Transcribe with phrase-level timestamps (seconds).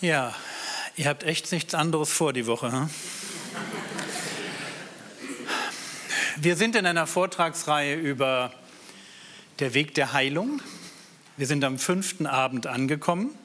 [0.00, 0.32] Ja,
[0.94, 2.70] ihr habt echt nichts anderes vor die Woche.
[2.70, 2.88] Hm?
[6.36, 8.52] Wir sind in einer Vortragsreihe über
[9.58, 10.62] der Weg der Heilung.
[11.36, 13.36] Wir sind am fünften Abend angekommen.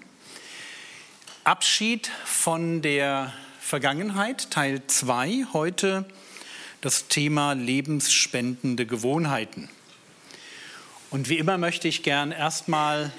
[1.43, 5.47] Abschied von der Vergangenheit, Teil 2.
[5.53, 6.05] Heute
[6.81, 9.69] das Thema lebensspendende Gewohnheiten.
[11.09, 13.11] Und wie immer möchte ich gern erstmal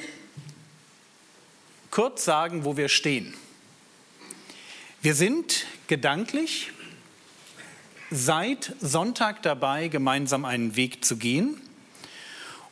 [1.95, 3.35] kurz sagen, wo wir stehen.
[5.01, 6.73] Wir sind gedanklich
[8.11, 11.61] seit Sonntag dabei, gemeinsam einen Weg zu gehen.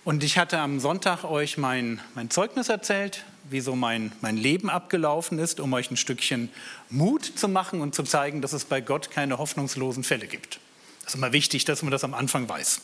[0.03, 4.69] Und ich hatte am Sonntag euch mein, mein Zeugnis erzählt, wie so mein, mein Leben
[4.69, 6.49] abgelaufen ist, um euch ein Stückchen
[6.91, 10.59] Mut zu machen und zu zeigen, dass es bei Gott keine hoffnungslosen Fälle gibt.
[11.05, 12.80] Das ist immer wichtig, dass man das am Anfang weiß.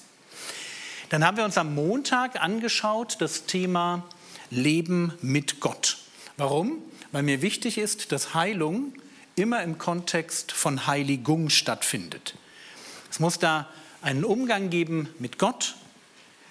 [1.08, 4.04] Dann haben wir uns am Montag angeschaut das Thema
[4.50, 5.98] Leben mit Gott.
[6.38, 6.82] Warum?
[7.10, 8.92] Weil mir wichtig ist, dass Heilung
[9.34, 12.36] immer im Kontext von Heiligung stattfindet.
[13.10, 13.68] Es muss da
[14.02, 15.74] einen Umgang geben mit Gott,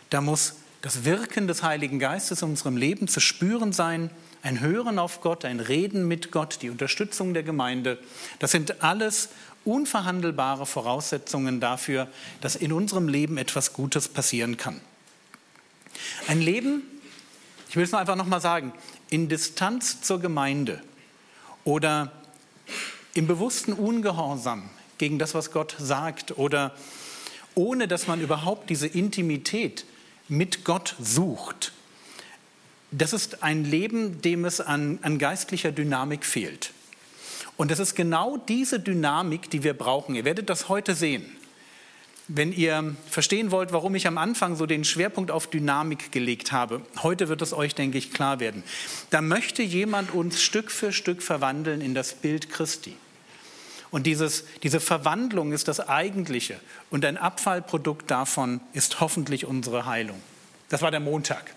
[0.09, 4.09] da muss das Wirken des Heiligen Geistes in unserem Leben zu spüren sein,
[4.41, 7.97] ein Hören auf Gott, ein Reden mit Gott, die Unterstützung der Gemeinde.
[8.39, 9.29] Das sind alles
[9.63, 12.09] unverhandelbare Voraussetzungen dafür,
[12.41, 14.81] dass in unserem Leben etwas Gutes passieren kann.
[16.27, 16.83] Ein Leben,
[17.69, 18.73] ich will es nur einfach nochmal sagen,
[19.09, 20.81] in Distanz zur Gemeinde
[21.63, 22.11] oder
[23.13, 26.75] im bewussten Ungehorsam gegen das, was Gott sagt oder
[27.55, 29.85] ohne dass man überhaupt diese Intimität
[30.27, 31.73] mit Gott sucht,
[32.91, 36.71] das ist ein Leben, dem es an, an geistlicher Dynamik fehlt.
[37.57, 40.15] Und es ist genau diese Dynamik, die wir brauchen.
[40.15, 41.25] Ihr werdet das heute sehen.
[42.29, 46.81] Wenn ihr verstehen wollt, warum ich am Anfang so den Schwerpunkt auf Dynamik gelegt habe,
[47.01, 48.63] heute wird es euch, denke ich, klar werden.
[49.11, 52.97] Da möchte jemand uns Stück für Stück verwandeln in das Bild Christi.
[53.91, 56.59] Und dieses, diese Verwandlung ist das Eigentliche.
[56.89, 60.21] Und ein Abfallprodukt davon ist hoffentlich unsere Heilung.
[60.67, 61.55] Das war der Montag.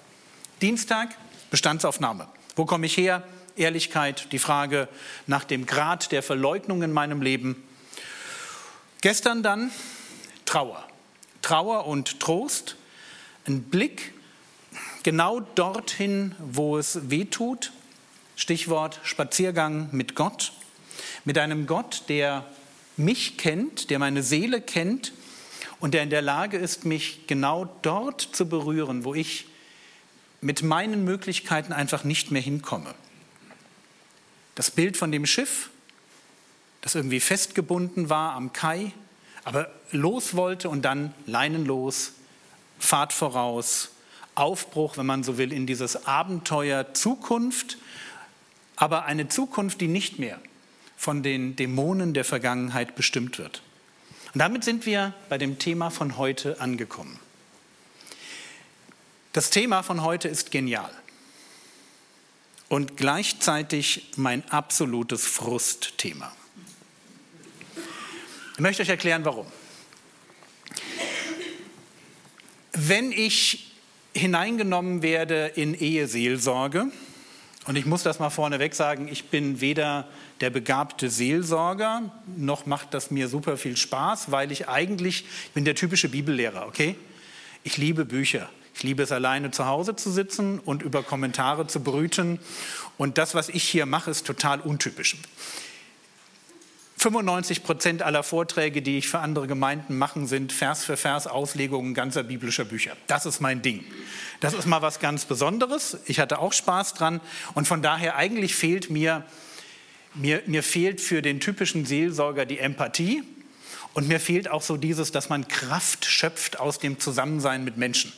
[0.62, 1.08] Dienstag,
[1.50, 2.28] Bestandsaufnahme.
[2.54, 3.24] Wo komme ich her?
[3.56, 4.88] Ehrlichkeit, die Frage
[5.26, 7.60] nach dem Grad der Verleugnung in meinem Leben.
[9.00, 9.72] Gestern dann
[10.50, 10.84] Trauer.
[11.42, 12.74] Trauer und Trost,
[13.46, 14.12] ein Blick
[15.04, 17.70] genau dorthin, wo es weh tut.
[18.34, 20.52] Stichwort Spaziergang mit Gott,
[21.24, 22.44] mit einem Gott, der
[22.96, 25.12] mich kennt, der meine Seele kennt
[25.78, 29.46] und der in der Lage ist, mich genau dort zu berühren, wo ich
[30.40, 32.92] mit meinen Möglichkeiten einfach nicht mehr hinkomme.
[34.56, 35.70] Das Bild von dem Schiff,
[36.80, 38.92] das irgendwie festgebunden war am Kai,
[39.44, 42.12] aber los wollte und dann leinenlos,
[42.78, 43.90] Fahrt voraus,
[44.34, 47.78] Aufbruch, wenn man so will, in dieses Abenteuer Zukunft,
[48.76, 50.40] aber eine Zukunft, die nicht mehr
[50.96, 53.62] von den Dämonen der Vergangenheit bestimmt wird.
[54.32, 57.18] Und damit sind wir bei dem Thema von heute angekommen.
[59.32, 60.90] Das Thema von heute ist genial
[62.68, 66.32] und gleichzeitig mein absolutes Frustthema.
[68.60, 69.46] Ich möchte euch erklären, warum.
[72.72, 73.72] Wenn ich
[74.14, 76.88] hineingenommen werde in Eheseelsorge,
[77.64, 80.08] und ich muss das mal vorneweg sagen, ich bin weder
[80.42, 85.64] der begabte Seelsorger, noch macht das mir super viel Spaß, weil ich eigentlich, ich bin
[85.64, 86.96] der typische Bibellehrer, okay?
[87.64, 88.50] Ich liebe Bücher.
[88.74, 92.38] Ich liebe es, alleine zu Hause zu sitzen und über Kommentare zu brüten.
[92.98, 95.16] Und das, was ich hier mache, ist total untypisch.
[97.00, 101.94] 95 Prozent aller Vorträge, die ich für andere Gemeinden mache, sind Vers für Vers Auslegungen
[101.94, 102.94] ganzer biblischer Bücher.
[103.06, 103.82] Das ist mein Ding.
[104.40, 105.96] Das ist mal was ganz Besonderes.
[106.04, 107.22] Ich hatte auch Spaß dran.
[107.54, 109.24] Und von daher eigentlich fehlt mir,
[110.12, 113.22] mir, mir fehlt für den typischen Seelsorger die Empathie.
[113.94, 118.12] Und mir fehlt auch so dieses, dass man Kraft schöpft aus dem Zusammensein mit Menschen.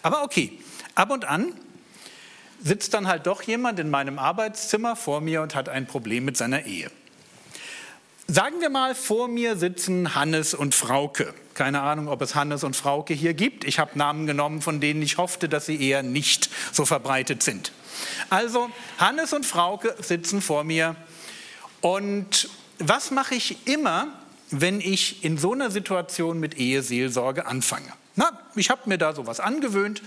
[0.00, 0.58] Aber okay,
[0.94, 1.52] ab und an
[2.64, 6.38] sitzt dann halt doch jemand in meinem Arbeitszimmer vor mir und hat ein Problem mit
[6.38, 6.90] seiner Ehe.
[8.28, 11.32] Sagen wir mal, vor mir sitzen Hannes und Frauke.
[11.54, 13.62] Keine Ahnung, ob es Hannes und Frauke hier gibt.
[13.64, 17.70] Ich habe Namen genommen, von denen ich hoffte, dass sie eher nicht so verbreitet sind.
[18.28, 18.68] Also,
[18.98, 20.96] Hannes und Frauke sitzen vor mir.
[21.80, 22.48] Und
[22.80, 24.08] was mache ich immer,
[24.50, 27.92] wenn ich in so einer Situation mit Eheseelsorge anfange?
[28.16, 30.02] Na, ich habe mir da sowas angewöhnt.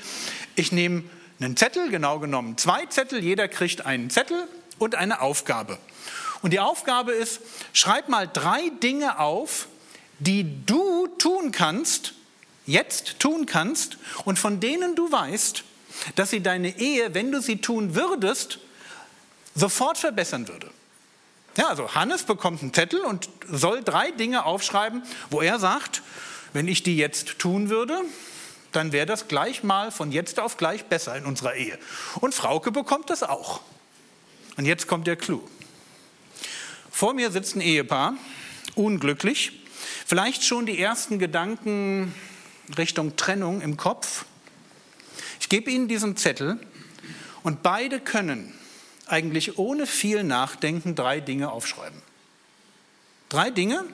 [0.55, 1.03] Ich nehme
[1.39, 3.23] einen Zettel, genau genommen zwei Zettel.
[3.23, 4.43] Jeder kriegt einen Zettel
[4.77, 5.77] und eine Aufgabe.
[6.41, 7.41] Und die Aufgabe ist,
[7.73, 9.67] schreib mal drei Dinge auf,
[10.19, 12.13] die du tun kannst,
[12.65, 15.63] jetzt tun kannst und von denen du weißt,
[16.15, 18.59] dass sie deine Ehe, wenn du sie tun würdest,
[19.55, 20.69] sofort verbessern würde.
[21.57, 26.01] Ja, also Hannes bekommt einen Zettel und soll drei Dinge aufschreiben, wo er sagt,
[26.53, 28.01] wenn ich die jetzt tun würde,
[28.71, 31.77] dann wäre das gleich mal von jetzt auf gleich besser in unserer Ehe.
[32.21, 33.61] Und Frauke bekommt das auch.
[34.57, 35.41] Und jetzt kommt der Clou.
[36.99, 38.15] Vor mir sitzt ein Ehepaar,
[38.75, 39.53] unglücklich,
[40.05, 42.13] vielleicht schon die ersten Gedanken
[42.77, 44.25] Richtung Trennung im Kopf.
[45.39, 46.59] Ich gebe Ihnen diesen Zettel
[47.41, 48.53] und beide können
[49.05, 52.01] eigentlich ohne viel Nachdenken drei Dinge aufschreiben.
[53.29, 53.85] Drei Dinge,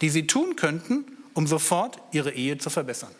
[0.00, 1.04] die Sie tun könnten,
[1.34, 3.14] um sofort Ihre Ehe zu verbessern.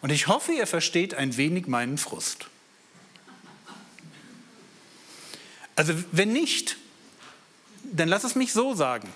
[0.00, 2.46] Und ich hoffe, ihr versteht ein wenig meinen Frust.
[5.76, 6.78] Also wenn nicht,
[7.92, 9.08] dann lass es mich so sagen.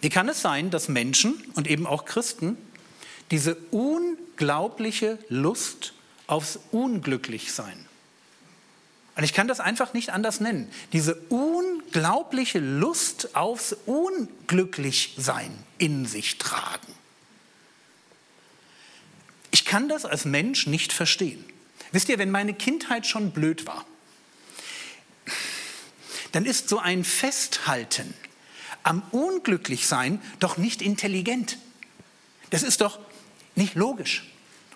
[0.00, 2.56] Wie kann es sein, dass Menschen und eben auch Christen
[3.30, 5.92] diese unglaubliche Lust
[6.26, 7.88] aufs Unglücklichsein
[9.18, 10.70] und ich kann das einfach nicht anders nennen.
[10.92, 16.86] Diese unglaubliche Lust aufs Unglücklichsein in sich tragen.
[19.50, 21.44] Ich kann das als Mensch nicht verstehen.
[21.90, 23.84] Wisst ihr, wenn meine Kindheit schon blöd war,
[26.32, 28.14] dann ist so ein Festhalten
[28.82, 31.58] am Unglücklichsein doch nicht intelligent.
[32.50, 32.98] Das ist doch
[33.54, 34.24] nicht logisch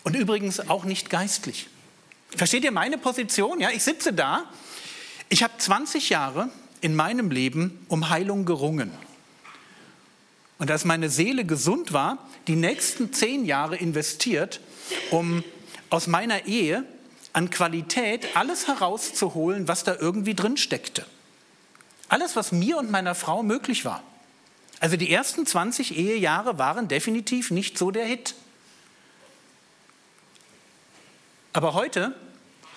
[0.02, 1.69] und übrigens auch nicht geistlich.
[2.37, 3.60] Versteht ihr meine Position?
[3.60, 4.44] Ja, ich sitze da.
[5.28, 6.50] Ich habe 20 Jahre
[6.81, 8.90] in meinem Leben um Heilung gerungen.
[10.58, 14.60] Und als meine Seele gesund war, die nächsten zehn Jahre investiert,
[15.10, 15.43] um
[15.90, 16.84] aus meiner Ehe
[17.32, 21.06] an Qualität alles herauszuholen, was da irgendwie drin steckte.
[22.12, 24.02] Alles, was mir und meiner Frau möglich war.
[24.80, 28.34] Also die ersten 20 Ehejahre waren definitiv nicht so der Hit.
[31.54, 32.14] Aber heute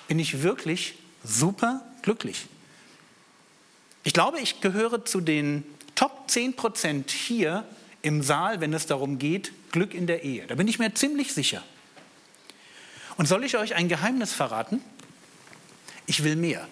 [0.07, 2.45] bin ich wirklich super glücklich.
[4.05, 5.65] Ich glaube, ich gehöre zu den
[5.95, 7.65] Top 10 Prozent hier
[8.03, 10.47] im Saal, wenn es darum geht, Glück in der Ehe.
[10.47, 11.61] Da bin ich mir ziemlich sicher.
[13.17, 14.81] Und soll ich euch ein Geheimnis verraten?
[16.05, 16.65] Ich will mehr.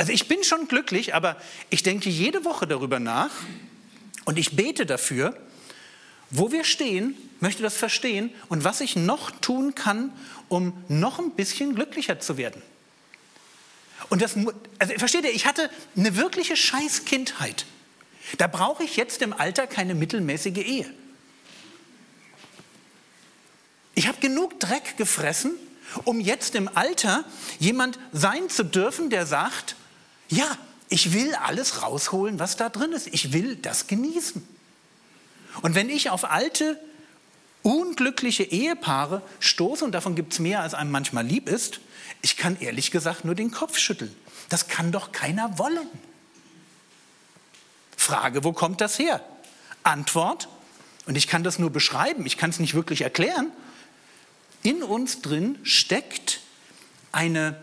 [0.00, 1.36] Also ich bin schon glücklich, aber
[1.68, 3.32] ich denke jede Woche darüber nach
[4.24, 5.38] und ich bete dafür,
[6.30, 10.10] wo wir stehen, möchte das verstehen und was ich noch tun kann,
[10.48, 12.62] um noch ein bisschen glücklicher zu werden.
[14.08, 14.36] Und das,
[14.78, 17.66] also versteht ihr, ich hatte eine wirkliche Scheißkindheit.
[18.38, 20.90] Da brauche ich jetzt im Alter keine mittelmäßige Ehe.
[23.94, 25.52] Ich habe genug Dreck gefressen,
[26.04, 27.22] um jetzt im Alter
[27.58, 29.76] jemand sein zu dürfen, der sagt,
[30.30, 30.46] ja,
[30.88, 33.08] ich will alles rausholen, was da drin ist.
[33.08, 34.46] Ich will das genießen.
[35.62, 36.80] Und wenn ich auf alte,
[37.62, 41.80] unglückliche Ehepaare stoße, und davon gibt es mehr, als einem manchmal lieb ist,
[42.22, 44.14] ich kann ehrlich gesagt nur den Kopf schütteln.
[44.48, 45.88] Das kann doch keiner wollen.
[47.96, 49.20] Frage, wo kommt das her?
[49.82, 50.48] Antwort,
[51.06, 53.50] und ich kann das nur beschreiben, ich kann es nicht wirklich erklären,
[54.62, 56.40] in uns drin steckt
[57.12, 57.62] eine,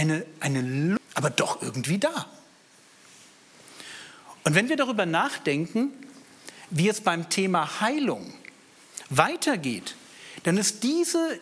[0.00, 2.26] eine, eine, aber doch irgendwie da.
[4.44, 5.90] Und wenn wir darüber nachdenken,
[6.70, 8.32] wie es beim Thema Heilung
[9.10, 9.96] weitergeht,
[10.44, 11.38] dann ist diese,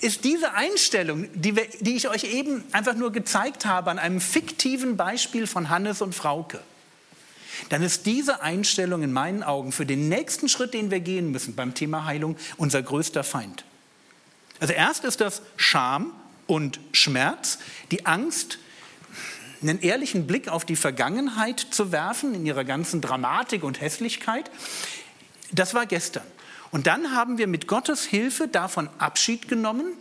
[0.00, 4.20] ist diese Einstellung, die, wir, die ich euch eben einfach nur gezeigt habe an einem
[4.20, 6.60] fiktiven Beispiel von Hannes und Frauke,
[7.68, 11.56] dann ist diese Einstellung in meinen Augen für den nächsten Schritt, den wir gehen müssen
[11.56, 13.64] beim Thema Heilung, unser größter Feind.
[14.60, 16.12] Also erst ist das Scham
[16.52, 17.58] und Schmerz,
[17.90, 18.58] die Angst,
[19.62, 24.50] einen ehrlichen Blick auf die Vergangenheit zu werfen, in ihrer ganzen Dramatik und Hässlichkeit.
[25.50, 26.26] Das war gestern.
[26.70, 29.94] Und dann haben wir mit Gottes Hilfe davon Abschied genommen,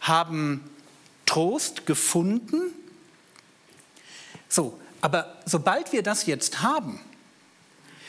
[0.00, 0.64] haben
[1.26, 2.72] Trost gefunden.
[4.48, 7.02] So, aber sobald wir das jetzt haben,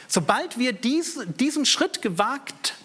[0.07, 2.75] sobald wir dies, diesen Schritt gewagt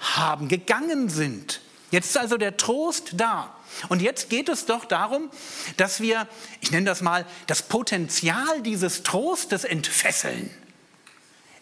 [0.00, 3.55] haben, gegangen sind, jetzt ist also der Trost da,
[3.88, 5.30] und jetzt geht es doch darum,
[5.76, 6.28] dass wir,
[6.60, 10.50] ich nenne das mal, das Potenzial dieses Trostes entfesseln.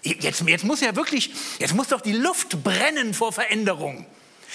[0.03, 4.07] Jetzt, jetzt muss ja wirklich, jetzt muss doch die Luft brennen vor Veränderung.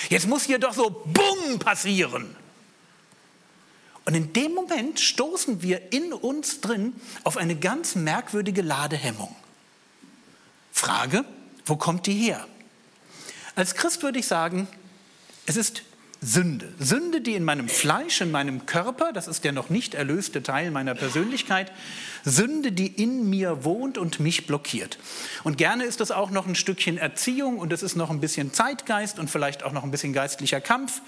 [0.09, 2.35] Jetzt muss hier doch so Bumm passieren.
[4.05, 9.35] Und in dem Moment stoßen wir in uns drin auf eine ganz merkwürdige Ladehemmung.
[10.71, 11.25] Frage,
[11.65, 12.47] wo kommt die her?
[13.55, 14.67] Als Christ würde ich sagen,
[15.45, 15.83] es ist
[16.21, 16.67] Sünde.
[16.79, 20.69] Sünde, die in meinem Fleisch, in meinem Körper, das ist der noch nicht erlöste Teil
[20.69, 21.71] meiner Persönlichkeit,
[22.25, 24.99] Sünde, die in mir wohnt und mich blockiert.
[25.45, 28.53] Und gerne ist das auch noch ein Stückchen Erziehung und es ist noch ein bisschen
[28.53, 31.01] Zeitgeist und vielleicht auch noch ein bisschen geistlicher Kampf.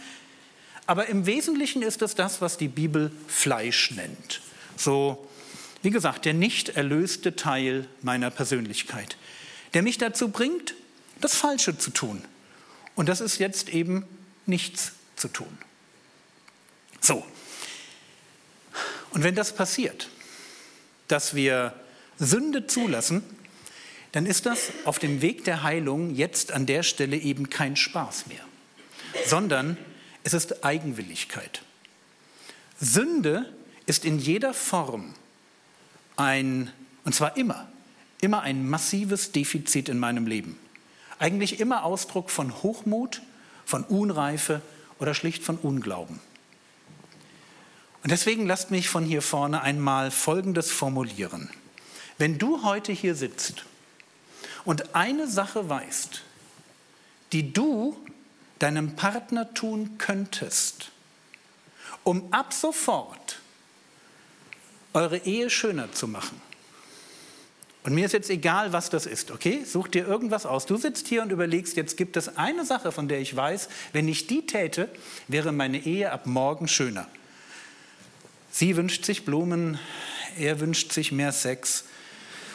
[0.87, 4.39] Aber im Wesentlichen ist es das, was die Bibel Fleisch nennt.
[4.77, 5.27] So,
[5.81, 9.17] wie gesagt, der nicht erlöste Teil meiner Persönlichkeit,
[9.73, 10.73] der mich dazu bringt,
[11.19, 12.21] das Falsche zu tun.
[12.95, 14.05] Und das ist jetzt eben
[14.45, 15.57] nichts zu tun.
[16.99, 17.25] So.
[19.11, 20.09] Und wenn das passiert,
[21.07, 21.73] dass wir
[22.17, 23.23] Sünde zulassen,
[24.11, 28.27] dann ist das auf dem Weg der Heilung jetzt an der Stelle eben kein Spaß
[28.27, 28.43] mehr,
[29.25, 29.77] sondern
[30.23, 31.61] es ist Eigenwilligkeit.
[32.79, 33.51] Sünde
[33.85, 35.13] ist in jeder Form
[36.15, 36.71] ein,
[37.03, 37.69] und zwar immer,
[38.21, 40.57] immer ein massives Defizit in meinem Leben.
[41.19, 43.21] Eigentlich immer Ausdruck von Hochmut,
[43.65, 44.61] von Unreife
[45.01, 46.21] oder schlicht von Unglauben.
[48.03, 51.49] Und deswegen lasst mich von hier vorne einmal Folgendes formulieren.
[52.17, 53.65] Wenn du heute hier sitzt
[54.63, 56.21] und eine Sache weißt,
[57.31, 57.97] die du
[58.59, 60.91] deinem Partner tun könntest,
[62.03, 63.39] um ab sofort
[64.93, 66.39] eure Ehe schöner zu machen.
[67.83, 69.63] Und mir ist jetzt egal, was das ist, okay?
[69.65, 70.67] Such dir irgendwas aus.
[70.67, 74.07] Du sitzt hier und überlegst, jetzt gibt es eine Sache, von der ich weiß, wenn
[74.07, 74.87] ich die täte,
[75.27, 77.07] wäre meine Ehe ab morgen schöner.
[78.51, 79.79] Sie wünscht sich Blumen,
[80.37, 81.85] er wünscht sich mehr Sex,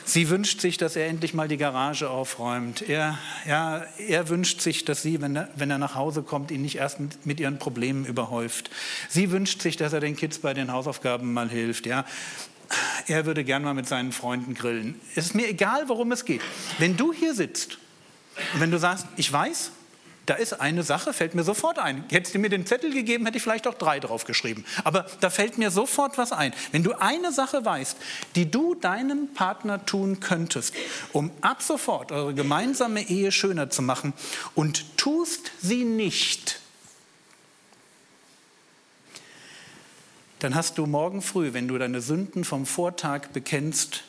[0.08, 2.88] Sie wünscht sich, dass er endlich mal die Garage aufräumt.
[2.88, 6.62] Er, ja, er wünscht sich, dass sie, wenn er, wenn er nach Hause kommt, ihn
[6.62, 8.70] nicht erst mit, mit, ihren Problemen überhäuft.
[9.08, 11.86] Sie wünscht sich, dass er den Kids bei den Hausaufgaben mal hilft.
[11.86, 12.04] Ja.
[13.06, 15.00] Er würde gern mal mit seinen Freunden grillen.
[15.14, 16.42] Es ist mir egal, worum es geht.
[16.78, 17.78] Wenn du hier sitzt
[18.54, 19.70] und wenn du sagst, ich weiß,
[20.26, 22.04] da ist eine Sache, fällt mir sofort ein.
[22.10, 24.64] Hättest du mir den Zettel gegeben, hätte ich vielleicht auch drei drauf geschrieben.
[24.82, 26.52] Aber da fällt mir sofort was ein.
[26.72, 27.96] Wenn du eine Sache weißt,
[28.34, 30.74] die du deinem Partner tun könntest,
[31.12, 34.12] um ab sofort eure gemeinsame Ehe schöner zu machen
[34.56, 36.60] und tust sie nicht,
[40.46, 44.04] dann hast du morgen früh, wenn du deine Sünden vom Vortag bekennst,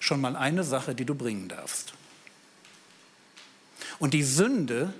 [0.00, 1.94] schon mal eine Sache, die du bringen darfst.
[4.00, 4.92] Und die Sünde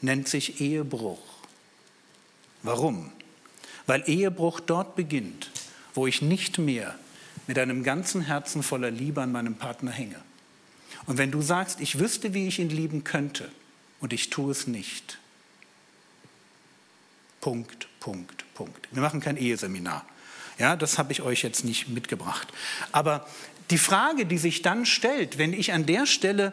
[0.00, 1.22] nennt sich Ehebruch.
[2.64, 3.12] Warum?
[3.86, 5.52] Weil Ehebruch dort beginnt,
[5.94, 6.98] wo ich nicht mehr
[7.46, 10.20] mit einem ganzen Herzen voller Liebe an meinem Partner hänge.
[11.06, 13.48] Und wenn du sagst, ich wüsste, wie ich ihn lieben könnte
[14.00, 15.20] und ich tue es nicht.
[17.40, 18.88] Punkt, Punkt, Punkt.
[18.90, 20.04] Wir machen kein Eheseminar.
[20.62, 22.46] Ja, das habe ich euch jetzt nicht mitgebracht.
[22.92, 23.26] Aber
[23.70, 26.52] die Frage, die sich dann stellt, wenn ich an der Stelle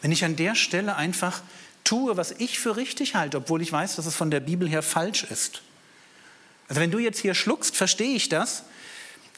[0.00, 1.40] wenn ich an der Stelle einfach
[1.84, 4.82] tue, was ich für richtig halte, obwohl ich weiß, dass es von der Bibel her
[4.82, 5.62] falsch ist.
[6.66, 8.64] Also wenn du jetzt hier schluckst, verstehe ich das,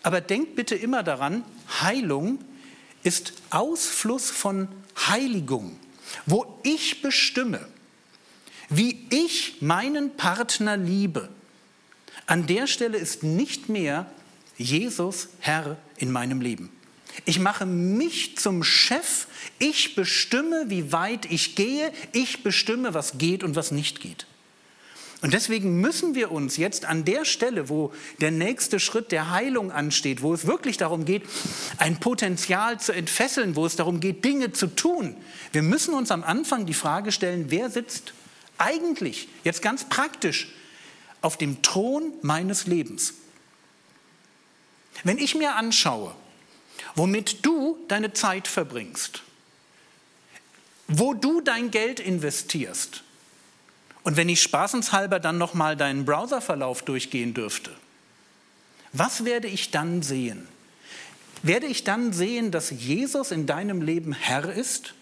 [0.02, 1.44] aber denk bitte immer daran,
[1.82, 2.42] Heilung
[3.02, 4.68] ist Ausfluss von
[5.06, 5.78] Heiligung,
[6.24, 7.68] wo ich bestimme,
[8.76, 11.28] wie ich meinen Partner liebe.
[12.26, 14.06] An der Stelle ist nicht mehr
[14.56, 16.70] Jesus Herr in meinem Leben.
[17.24, 19.26] Ich mache mich zum Chef.
[19.58, 21.92] Ich bestimme, wie weit ich gehe.
[22.12, 24.26] Ich bestimme, was geht und was nicht geht.
[25.22, 29.70] Und deswegen müssen wir uns jetzt an der Stelle, wo der nächste Schritt der Heilung
[29.72, 31.22] ansteht, wo es wirklich darum geht,
[31.78, 35.16] ein Potenzial zu entfesseln, wo es darum geht, Dinge zu tun,
[35.52, 38.12] wir müssen uns am Anfang die Frage stellen, wer sitzt
[38.58, 40.48] eigentlich, jetzt ganz praktisch,
[41.20, 43.14] auf dem Thron meines Lebens.
[45.02, 46.14] Wenn ich mir anschaue,
[46.94, 49.22] womit du deine Zeit verbringst,
[50.86, 53.02] wo du dein Geld investierst.
[54.02, 57.70] Und wenn ich spaßenshalber dann noch mal deinen Browserverlauf durchgehen dürfte,
[58.92, 60.46] was werde ich dann sehen?
[61.42, 64.94] Werde ich dann sehen, dass Jesus in deinem Leben Herr ist?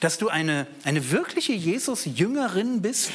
[0.00, 3.10] Dass du eine, eine wirkliche Jesus-Jüngerin bist?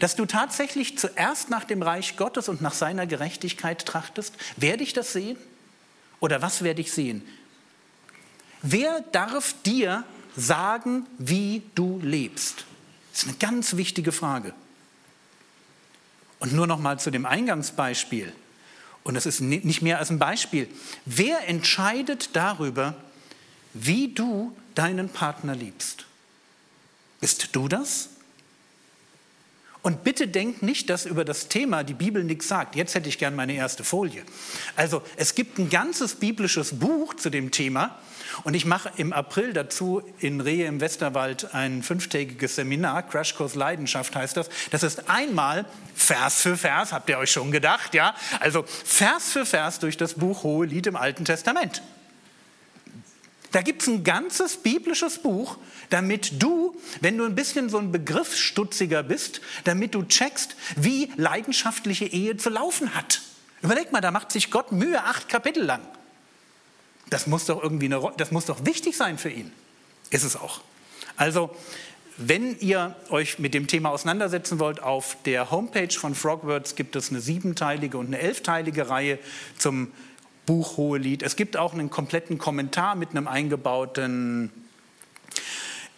[0.00, 4.34] Dass du tatsächlich zuerst nach dem Reich Gottes und nach seiner Gerechtigkeit trachtest?
[4.56, 5.36] Werde ich das sehen?
[6.20, 7.22] Oder was werde ich sehen?
[8.62, 10.04] Wer darf dir
[10.36, 12.64] sagen, wie du lebst?
[13.12, 14.54] Das ist eine ganz wichtige Frage.
[16.38, 18.32] Und nur noch mal zu dem Eingangsbeispiel.
[19.02, 20.68] Und das ist nicht mehr als ein Beispiel.
[21.04, 22.94] Wer entscheidet darüber,
[23.74, 26.06] wie du deinen Partner liebst?
[27.20, 28.10] Bist du das?
[29.82, 32.76] Und bitte denkt nicht, dass über das Thema die Bibel nichts sagt.
[32.76, 34.22] Jetzt hätte ich gern meine erste Folie.
[34.76, 37.96] Also es gibt ein ganzes biblisches Buch zu dem Thema
[38.44, 44.14] und ich mache im April dazu in Rehe im Westerwald ein fünftägiges Seminar, Crashkurs Leidenschaft
[44.14, 44.50] heißt das.
[44.70, 48.14] Das ist einmal Vers für Vers, habt ihr euch schon gedacht, ja?
[48.40, 51.82] Also Vers für Vers durch das Buch Hohe Lied im Alten Testament.
[53.52, 55.56] Da gibt es ein ganzes biblisches Buch,
[55.90, 62.06] damit du wenn du ein bisschen so ein Begriffsstutziger bist, damit du checkst, wie leidenschaftliche
[62.06, 63.22] Ehe zu laufen hat.
[63.62, 65.82] Überleg mal, da macht sich Gott Mühe, acht Kapitel lang.
[67.10, 69.50] Das muss doch irgendwie eine, das muss doch wichtig sein für ihn.
[70.10, 70.60] Ist es auch.
[71.16, 71.54] Also,
[72.16, 77.10] wenn ihr euch mit dem Thema auseinandersetzen wollt, auf der Homepage von Frogwords gibt es
[77.10, 79.18] eine siebenteilige und eine elfteilige Reihe
[79.56, 79.92] zum
[80.48, 81.22] Buch Hohelied.
[81.22, 84.50] Es gibt auch einen kompletten Kommentar mit einem eingebauten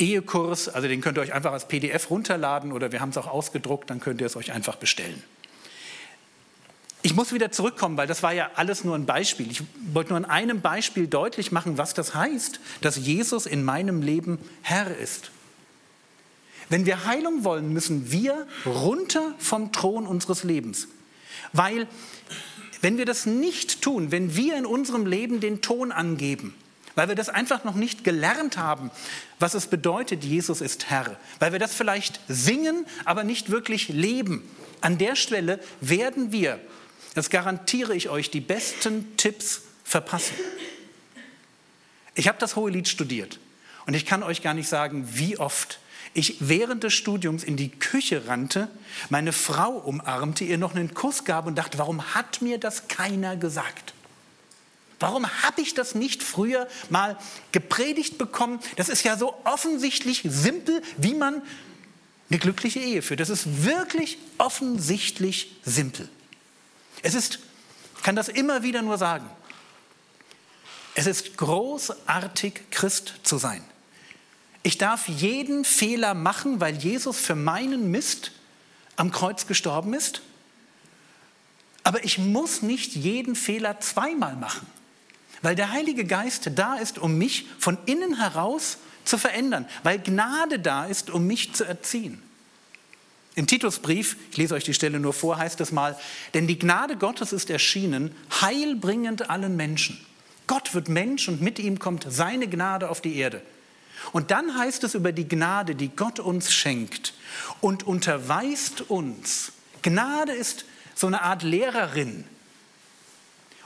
[0.00, 0.69] Ehekurs.
[0.69, 3.90] Also den könnt ihr euch einfach als PDF runterladen oder wir haben es auch ausgedruckt,
[3.90, 5.23] dann könnt ihr es euch einfach bestellen.
[7.02, 9.49] Ich muss wieder zurückkommen, weil das war ja alles nur ein Beispiel.
[9.52, 14.02] Ich wollte nur in einem Beispiel deutlich machen, was das heißt, dass Jesus in meinem
[14.02, 15.30] Leben Herr ist.
[16.69, 20.88] Wenn wir Heilung wollen, müssen wir runter vom Thron unseres Lebens.
[21.52, 21.87] Weil
[22.80, 26.54] wenn wir das nicht tun, wenn wir in unserem Leben den Ton angeben,
[26.94, 28.90] weil wir das einfach noch nicht gelernt haben,
[29.38, 34.49] was es bedeutet, Jesus ist Herr, weil wir das vielleicht singen, aber nicht wirklich leben,
[34.80, 36.58] an der Stelle werden wir
[37.14, 40.37] das garantiere ich euch, die besten Tipps verpassen.
[42.14, 43.38] Ich habe das Hohe Lied studiert
[43.87, 45.79] und ich kann euch gar nicht sagen, wie oft
[46.12, 48.69] ich während des Studiums in die Küche rannte,
[49.11, 53.37] meine Frau umarmte, ihr noch einen Kuss gab und dachte, warum hat mir das keiner
[53.37, 53.95] gesagt?
[54.99, 57.17] Warum habe ich das nicht früher mal
[57.52, 58.61] gepredigt bekommen?
[58.76, 61.43] Das ist ja so offensichtlich simpel, wie man
[62.29, 63.21] eine glückliche Ehe führt.
[63.21, 66.09] Das ist wirklich offensichtlich simpel.
[67.02, 67.38] Es ist,
[67.97, 69.29] ich kann das immer wieder nur sagen,
[70.95, 73.64] es ist großartig, Christ zu sein.
[74.62, 78.33] Ich darf jeden Fehler machen, weil Jesus für meinen Mist
[78.97, 80.23] am Kreuz gestorben ist.
[81.83, 84.67] Aber ich muss nicht jeden Fehler zweimal machen,
[85.40, 90.59] weil der Heilige Geist da ist, um mich von innen heraus zu verändern, weil Gnade
[90.59, 92.23] da ist, um mich zu erziehen.
[93.34, 95.99] Im Titusbrief, ich lese euch die Stelle nur vor, heißt es mal,
[96.34, 99.99] denn die Gnade Gottes ist erschienen, heilbringend allen Menschen.
[100.47, 103.41] Gott wird Mensch und mit ihm kommt seine Gnade auf die Erde.
[104.13, 107.15] Und dann heißt es über die Gnade, die Gott uns schenkt
[107.60, 109.52] und unterweist uns.
[109.82, 112.25] Gnade ist so eine Art Lehrerin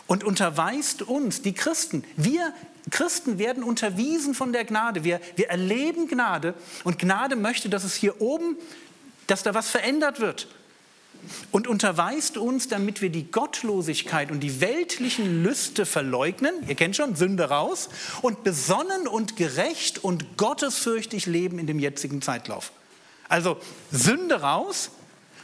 [0.06, 2.04] und unterweist uns, die Christen.
[2.16, 2.52] Wir
[2.90, 5.04] Christen werden unterwiesen von der Gnade.
[5.04, 8.58] Wir, wir erleben Gnade und Gnade möchte, dass es hier oben
[9.26, 10.48] dass da was verändert wird.
[11.50, 17.16] Und unterweist uns, damit wir die Gottlosigkeit und die weltlichen Lüste verleugnen, ihr kennt schon,
[17.16, 17.88] Sünde raus,
[18.22, 22.72] und besonnen und gerecht und gottesfürchtig leben in dem jetzigen Zeitlauf.
[23.28, 23.58] Also
[23.90, 24.90] Sünde raus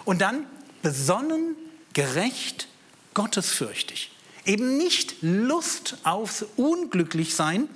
[0.04, 0.46] und dann
[0.82, 1.56] besonnen,
[1.92, 2.68] gerecht,
[3.14, 4.12] gottesfürchtig.
[4.46, 7.68] Eben nicht Lust aufs Unglücklichsein,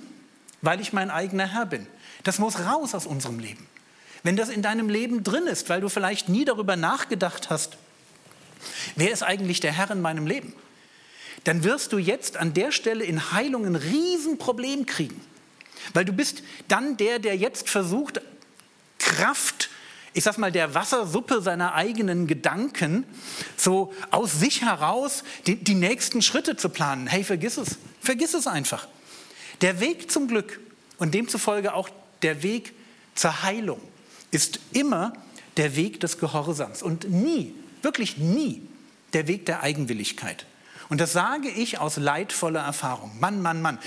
[0.61, 1.85] weil ich mein eigener Herr bin.
[2.23, 3.67] Das muss raus aus unserem Leben
[4.25, 7.77] wenn das in deinem Leben drin ist, weil du vielleicht nie darüber nachgedacht hast,
[8.95, 10.53] wer ist eigentlich der Herr in meinem Leben,
[11.43, 15.21] dann wirst du jetzt an der Stelle in Heilung ein Riesenproblem kriegen.
[15.93, 18.21] Weil du bist dann der, der jetzt versucht,
[18.97, 19.69] Kraft,
[20.13, 23.03] ich sag mal, der Wassersuppe seiner eigenen Gedanken,
[23.57, 27.07] so aus sich heraus die, die nächsten Schritte zu planen.
[27.07, 27.77] Hey, vergiss es.
[28.01, 28.87] Vergiss es einfach.
[29.61, 30.59] Der Weg zum Glück
[30.97, 31.89] und demzufolge auch
[32.21, 32.73] der Weg
[33.13, 33.81] zur Heilung
[34.31, 35.13] ist immer
[35.57, 37.53] der Weg des Gehorsams und nie,
[37.85, 38.67] wirklich nie
[39.13, 40.45] der Weg der Eigenwilligkeit.
[40.89, 43.17] Und das sage ich aus leidvoller Erfahrung.
[43.19, 43.79] Mann, Mann, Mann.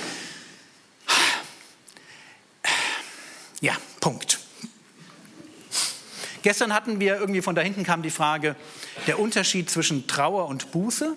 [3.60, 4.38] Ja, Punkt.
[6.42, 8.56] Gestern hatten wir irgendwie von da hinten kam die Frage,
[9.06, 11.16] der Unterschied zwischen Trauer und Buße.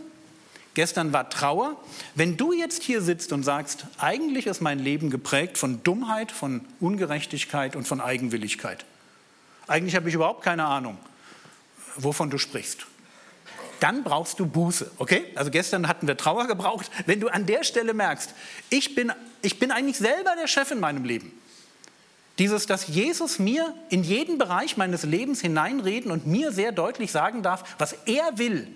[0.74, 1.76] Gestern war Trauer.
[2.16, 6.62] Wenn du jetzt hier sitzt und sagst, eigentlich ist mein Leben geprägt von Dummheit, von
[6.80, 8.86] Ungerechtigkeit und von Eigenwilligkeit,
[9.68, 10.98] eigentlich habe ich überhaupt keine Ahnung,
[11.96, 12.86] wovon du sprichst.
[13.80, 15.26] Dann brauchst du Buße, okay?
[15.36, 16.92] Also gestern hatten wir Trauer gebraucht.
[17.08, 18.34] Wenn du an der Stelle merkst,
[18.70, 21.32] ich bin, ich bin eigentlich selber der Chef in meinem Leben.
[22.38, 27.44] Dieses, dass Jesus mir in jeden Bereich meines Lebens hineinreden und mir sehr deutlich sagen
[27.44, 28.68] darf, was er will.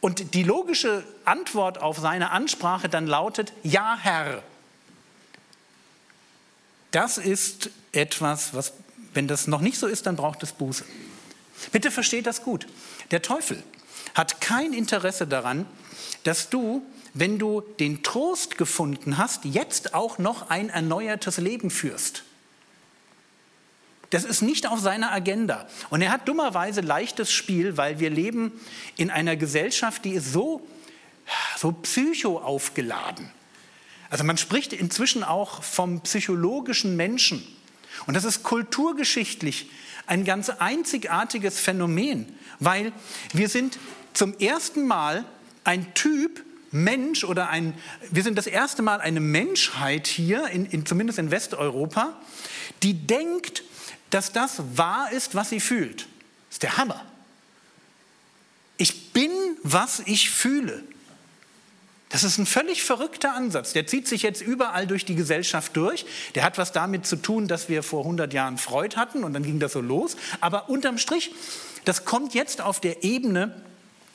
[0.00, 4.42] Und die logische Antwort auf seine Ansprache dann lautet, ja Herr.
[6.92, 8.72] Das ist etwas, was
[9.14, 10.84] wenn das noch nicht so ist, dann braucht es Buße.
[11.72, 12.66] Bitte versteht das gut.
[13.10, 13.62] Der Teufel
[14.14, 15.66] hat kein Interesse daran,
[16.24, 16.82] dass du,
[17.14, 22.24] wenn du den Trost gefunden hast, jetzt auch noch ein erneuertes Leben führst.
[24.10, 25.68] Das ist nicht auf seiner Agenda.
[25.88, 28.52] Und er hat dummerweise leichtes Spiel, weil wir leben
[28.96, 30.66] in einer Gesellschaft, die ist so,
[31.56, 33.30] so psycho aufgeladen.
[34.10, 37.46] Also man spricht inzwischen auch vom psychologischen Menschen.
[38.06, 39.70] Und das ist kulturgeschichtlich
[40.10, 42.26] ein ganz einzigartiges Phänomen,
[42.58, 42.92] weil
[43.32, 43.78] wir sind
[44.12, 45.24] zum ersten Mal
[45.62, 47.74] ein Typ Mensch oder ein,
[48.10, 52.16] wir sind das erste Mal eine Menschheit hier, in, in, zumindest in Westeuropa,
[52.82, 53.62] die denkt,
[54.10, 56.02] dass das wahr ist, was sie fühlt.
[56.48, 57.04] Das ist der Hammer.
[58.78, 59.30] Ich bin,
[59.62, 60.82] was ich fühle.
[62.10, 63.72] Das ist ein völlig verrückter Ansatz.
[63.72, 66.04] Der zieht sich jetzt überall durch die Gesellschaft durch.
[66.34, 69.44] Der hat was damit zu tun, dass wir vor 100 Jahren Freud hatten und dann
[69.44, 70.16] ging das so los.
[70.40, 71.32] Aber unterm Strich,
[71.84, 73.54] das kommt jetzt auf der Ebene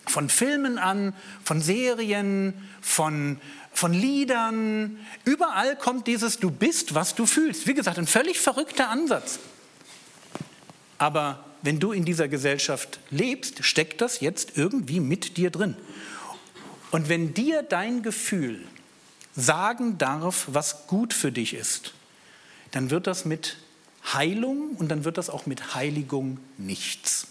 [0.07, 1.13] von Filmen an,
[1.45, 3.39] von Serien, von,
[3.71, 4.99] von Liedern.
[5.23, 7.65] Überall kommt dieses Du bist, was du fühlst.
[7.65, 9.39] Wie gesagt, ein völlig verrückter Ansatz.
[10.97, 15.75] Aber wenn du in dieser Gesellschaft lebst, steckt das jetzt irgendwie mit dir drin.
[16.91, 18.65] Und wenn dir dein Gefühl
[19.35, 21.93] sagen darf, was gut für dich ist,
[22.71, 23.57] dann wird das mit
[24.13, 27.27] Heilung und dann wird das auch mit Heiligung nichts.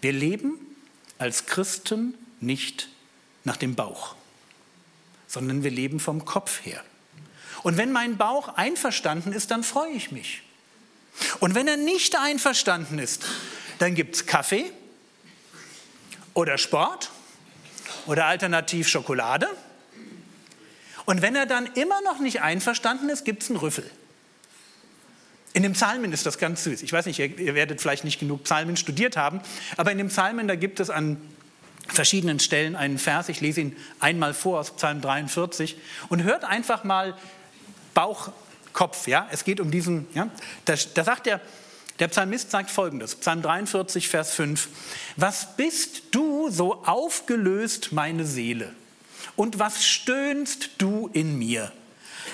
[0.00, 0.54] Wir leben
[1.18, 2.88] als Christen nicht
[3.44, 4.16] nach dem Bauch,
[5.28, 6.82] sondern wir leben vom Kopf her.
[7.62, 10.42] Und wenn mein Bauch einverstanden ist, dann freue ich mich.
[11.38, 13.24] Und wenn er nicht einverstanden ist,
[13.78, 14.72] dann gibt es Kaffee
[16.34, 17.11] oder Sport
[18.06, 19.48] oder alternativ Schokolade.
[21.04, 23.90] Und wenn er dann immer noch nicht einverstanden ist, gibt es einen Rüffel.
[25.54, 26.82] In dem Psalmen ist das ganz süß.
[26.82, 29.40] Ich weiß nicht, ihr, werdet vielleicht nicht genug Psalmen studiert haben,
[29.76, 31.20] aber in dem Psalmen, da gibt es an
[31.88, 33.28] verschiedenen Stellen einen Vers.
[33.28, 35.76] Ich lese ihn einmal vor aus Psalm 43
[36.08, 37.16] und hört einfach mal
[37.92, 38.30] Bauch,
[38.72, 39.06] Kopf.
[39.06, 39.28] Ja?
[39.30, 40.28] Es geht um diesen, ja?
[40.64, 41.40] da, da sagt der,
[41.98, 44.68] der Psalmist sagt folgendes, Psalm 43, Vers 5.
[45.16, 48.72] Was bist du so aufgelöst, meine Seele?
[49.36, 51.72] Und was stöhnst du in mir?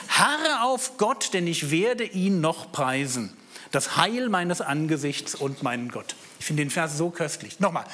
[0.09, 3.37] Harre auf Gott, denn ich werde ihn noch preisen.
[3.71, 6.17] Das Heil meines Angesichts und meinen Gott.
[6.41, 7.61] Ich finde den Vers so köstlich.
[7.61, 7.85] Nochmal.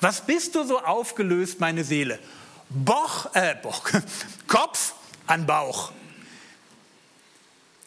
[0.00, 2.18] Was bist du so aufgelöst, meine Seele?
[2.68, 3.88] Boch, äh, Boch,
[4.46, 4.94] Kopf
[5.26, 5.92] an Bauch.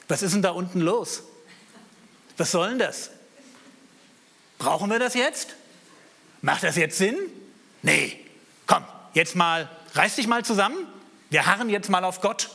[0.07, 1.23] Was ist denn da unten los?
[2.37, 3.11] Was soll denn das?
[4.57, 5.55] Brauchen wir das jetzt?
[6.41, 7.17] Macht das jetzt Sinn?
[7.81, 8.17] Nee,
[8.65, 10.77] komm, jetzt mal, reiß dich mal zusammen.
[11.29, 12.49] Wir harren jetzt mal auf Gott.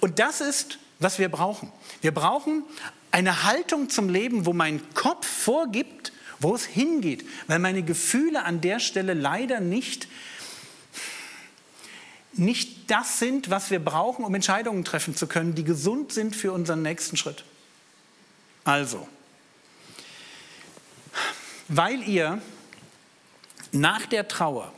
[0.00, 1.72] Und das ist, was wir brauchen.
[2.00, 2.64] Wir brauchen
[3.10, 8.60] eine Haltung zum Leben, wo mein Kopf vorgibt, wo es hingeht, weil meine Gefühle an
[8.60, 10.08] der Stelle leider nicht,
[12.32, 16.52] nicht das sind, was wir brauchen, um Entscheidungen treffen zu können, die gesund sind für
[16.52, 17.44] unseren nächsten Schritt.
[18.64, 19.08] Also,
[21.68, 22.40] weil ihr
[23.72, 24.72] nach der Trauer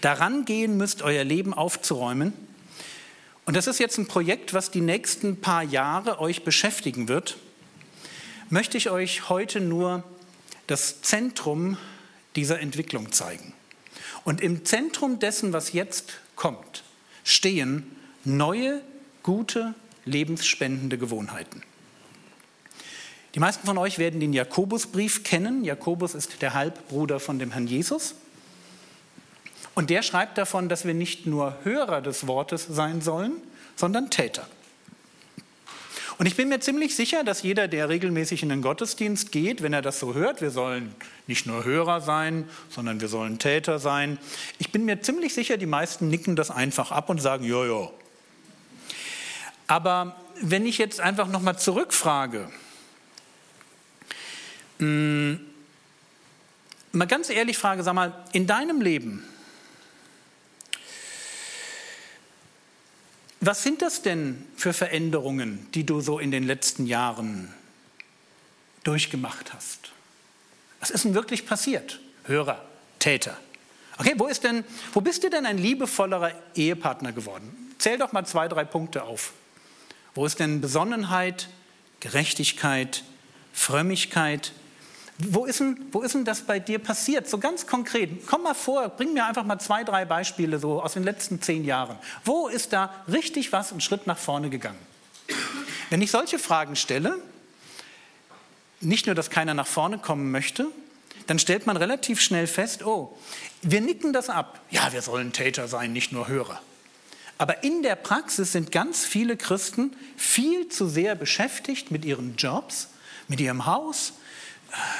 [0.00, 2.32] daran gehen müsst, euer Leben aufzuräumen,
[3.46, 7.36] und das ist jetzt ein Projekt, was die nächsten paar Jahre euch beschäftigen wird,
[8.48, 10.02] möchte ich euch heute nur
[10.66, 11.76] das Zentrum
[12.36, 13.52] dieser Entwicklung zeigen.
[14.24, 16.84] Und im Zentrum dessen, was jetzt kommt,
[17.22, 18.80] stehen neue,
[19.22, 19.74] gute,
[20.06, 21.62] lebensspendende Gewohnheiten.
[23.34, 25.64] Die meisten von euch werden den Jakobusbrief kennen.
[25.64, 28.14] Jakobus ist der Halbbruder von dem Herrn Jesus.
[29.74, 33.32] Und der schreibt davon, dass wir nicht nur Hörer des Wortes sein sollen,
[33.74, 34.46] sondern Täter.
[36.16, 39.72] Und ich bin mir ziemlich sicher, dass jeder, der regelmäßig in den Gottesdienst geht, wenn
[39.72, 40.94] er das so hört, wir sollen
[41.26, 44.18] nicht nur Hörer sein, sondern wir sollen Täter sein.
[44.60, 47.92] Ich bin mir ziemlich sicher, die meisten nicken das einfach ab und sagen, jojo.
[49.66, 52.48] Aber wenn ich jetzt einfach nochmal zurückfrage,
[54.78, 55.40] mh, hm,
[56.92, 59.24] mal ganz ehrlich frage, sag mal, in deinem Leben,
[63.44, 67.52] Was sind das denn für Veränderungen, die du so in den letzten Jahren
[68.84, 69.92] durchgemacht hast?
[70.80, 72.00] Was ist denn wirklich passiert?
[72.24, 72.64] Hörer,
[73.00, 73.36] Täter.
[73.98, 77.74] Okay, wo, ist denn, wo bist du denn ein liebevollerer Ehepartner geworden?
[77.76, 79.34] Zähl doch mal zwei, drei Punkte auf.
[80.14, 81.50] Wo ist denn Besonnenheit,
[82.00, 83.04] Gerechtigkeit,
[83.52, 84.52] Frömmigkeit,
[85.18, 87.28] wo ist, denn, wo ist denn das bei dir passiert?
[87.28, 88.26] So ganz konkret.
[88.26, 91.64] Komm mal vor, bring mir einfach mal zwei, drei Beispiele so aus den letzten zehn
[91.64, 91.96] Jahren.
[92.24, 94.78] Wo ist da richtig was einen Schritt nach vorne gegangen?
[95.90, 97.16] Wenn ich solche Fragen stelle,
[98.80, 100.66] nicht nur, dass keiner nach vorne kommen möchte,
[101.28, 103.16] dann stellt man relativ schnell fest, oh,
[103.62, 104.60] wir nicken das ab.
[104.70, 106.60] Ja, wir sollen Täter sein, nicht nur Hörer.
[107.38, 112.88] Aber in der Praxis sind ganz viele Christen viel zu sehr beschäftigt mit ihren Jobs,
[113.28, 114.14] mit ihrem Haus,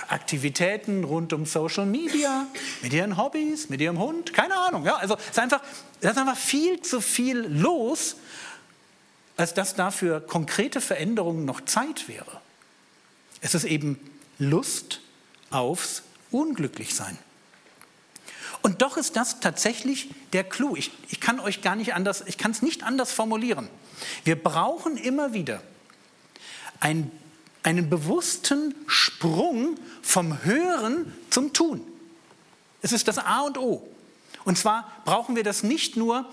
[0.08, 2.46] Aktivitäten rund um Social Media,
[2.82, 4.84] mit ihren Hobbys, mit ihrem Hund, keine Ahnung.
[4.84, 5.60] Ja, also es ist einfach,
[6.00, 8.16] es ist einfach viel zu viel los,
[9.36, 12.40] als dass dafür konkrete Veränderungen noch Zeit wäre.
[13.40, 13.98] Es ist eben
[14.38, 15.00] Lust
[15.50, 17.18] aufs Unglücklichsein.
[18.62, 20.74] Und doch ist das tatsächlich der Clou.
[20.74, 23.68] Ich, ich kann euch gar nicht anders, ich kann es nicht anders formulieren.
[24.24, 25.62] Wir brauchen immer wieder
[26.80, 27.10] ein,
[27.64, 31.80] einen bewussten Sprung vom Hören zum Tun.
[32.82, 33.88] Es ist das A und O.
[34.44, 36.30] Und zwar brauchen wir das nicht nur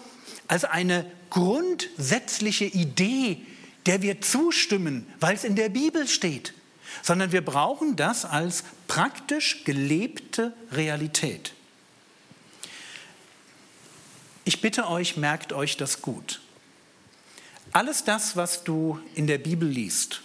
[0.48, 3.46] als eine grundsätzliche Idee,
[3.86, 6.54] der wir zustimmen, weil es in der Bibel steht,
[7.02, 11.54] sondern wir brauchen das als praktisch gelebte Realität.
[14.44, 16.42] Ich bitte euch, merkt euch das gut.
[17.72, 20.22] Alles das, was du in der Bibel liest,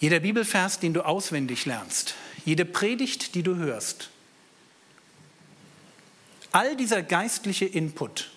[0.00, 4.08] jeder Bibelvers, den du auswendig lernst, jede Predigt, die du hörst,
[6.52, 8.30] all dieser geistliche Input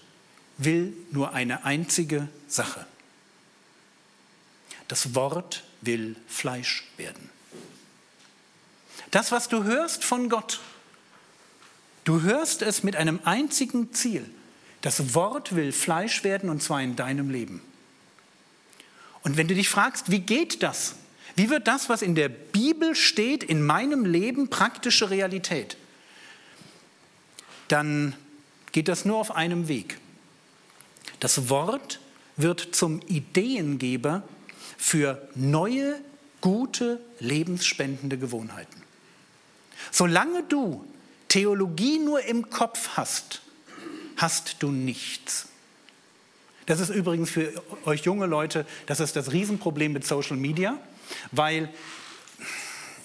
[0.57, 2.85] will nur eine einzige Sache.
[4.89, 7.29] Das Wort will Fleisch werden.
[9.09, 10.59] Das, was du hörst von Gott,
[12.03, 14.29] du hörst es mit einem einzigen Ziel.
[14.81, 17.61] Das Wort will Fleisch werden und zwar in deinem Leben.
[19.21, 20.95] Und wenn du dich fragst, wie geht das?
[21.35, 25.77] Wie wird das, was in der Bibel steht, in meinem Leben praktische Realität?
[27.67, 28.15] Dann
[28.71, 29.97] geht das nur auf einem Weg.
[31.19, 31.99] Das Wort
[32.35, 34.23] wird zum Ideengeber
[34.77, 35.99] für neue,
[36.41, 38.81] gute, lebensspendende Gewohnheiten.
[39.91, 40.85] Solange du
[41.29, 43.41] Theologie nur im Kopf hast,
[44.17, 45.47] hast du nichts.
[46.65, 47.51] Das ist übrigens für
[47.85, 50.77] euch junge Leute, das ist das Riesenproblem mit Social Media,
[51.31, 51.69] weil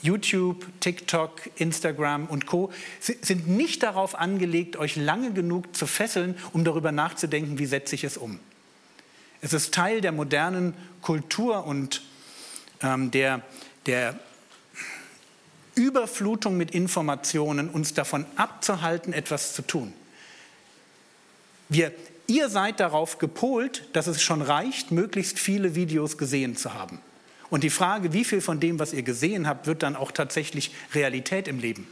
[0.03, 6.65] YouTube, TikTok, Instagram und Co sind nicht darauf angelegt, euch lange genug zu fesseln, um
[6.65, 8.39] darüber nachzudenken, wie setze ich es um.
[9.41, 12.03] Es ist Teil der modernen Kultur und
[12.83, 13.43] ähm, der,
[13.87, 14.19] der
[15.75, 19.93] Überflutung mit Informationen, uns davon abzuhalten, etwas zu tun.
[21.69, 21.93] Wir,
[22.27, 27.01] ihr seid darauf gepolt, dass es schon reicht, möglichst viele Videos gesehen zu haben.
[27.51, 30.73] Und die Frage, wie viel von dem, was ihr gesehen habt, wird dann auch tatsächlich
[30.95, 31.87] Realität im Leben,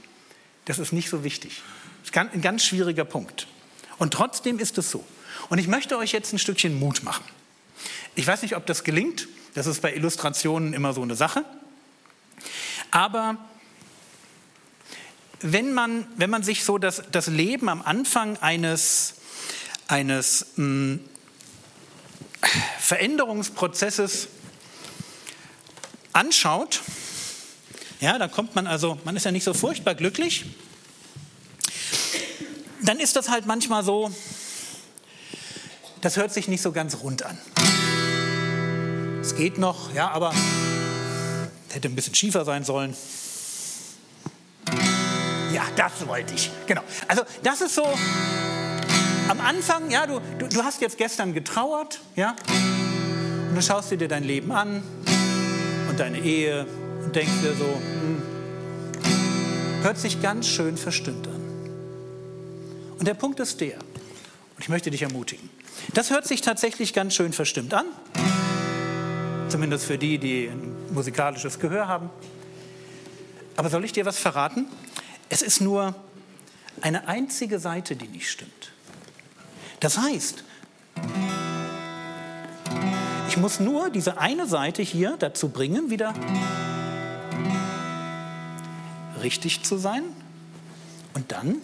[0.66, 1.62] das ist nicht so wichtig.
[2.02, 3.46] Das ist ein ganz schwieriger Punkt.
[3.98, 5.04] Und trotzdem ist es so.
[5.48, 7.24] Und ich möchte euch jetzt ein Stückchen Mut machen.
[8.14, 9.28] Ich weiß nicht, ob das gelingt.
[9.54, 11.44] Das ist bei Illustrationen immer so eine Sache.
[12.90, 13.36] Aber
[15.40, 19.14] wenn man, wenn man sich so das, das Leben am Anfang eines,
[19.86, 21.00] eines mh, hm,
[22.78, 24.28] Veränderungsprozesses
[26.16, 26.80] anschaut,
[28.00, 30.46] ja, dann kommt man also, man ist ja nicht so furchtbar glücklich,
[32.82, 34.10] dann ist das halt manchmal so,
[36.00, 37.38] das hört sich nicht so ganz rund an.
[39.20, 40.32] Es geht noch, ja, aber
[41.70, 42.96] hätte ein bisschen schiefer sein sollen.
[45.52, 46.50] Ja, das wollte ich.
[46.66, 46.82] Genau.
[47.08, 47.84] Also das ist so
[49.28, 52.36] am Anfang, ja, du, du, du hast jetzt gestern getrauert, ja,
[53.48, 54.82] und du schaust dir dein Leben an,
[55.96, 56.66] und deine Ehe
[57.02, 58.22] und denkst dir so, hm,
[59.82, 61.40] hört sich ganz schön verstimmt an.
[62.98, 65.48] Und der Punkt ist der, und ich möchte dich ermutigen,
[65.94, 67.86] das hört sich tatsächlich ganz schön verstimmt an,
[69.48, 72.10] zumindest für die, die ein musikalisches Gehör haben.
[73.56, 74.66] Aber soll ich dir was verraten?
[75.30, 75.94] Es ist nur
[76.82, 78.72] eine einzige Seite, die nicht stimmt.
[79.80, 80.44] Das heißt,
[83.36, 86.14] ich muss nur diese eine Seite hier dazu bringen, wieder
[89.20, 90.04] richtig zu sein.
[91.12, 91.60] Und dann,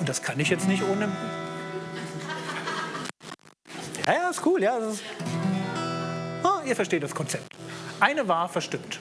[0.00, 1.08] und das kann ich jetzt nicht ohne.
[4.06, 4.78] Ja, ja, ist cool, ja.
[4.78, 5.02] Ist,
[6.42, 7.54] oh, ihr versteht das Konzept.
[8.00, 8.98] Eine war verstimmt.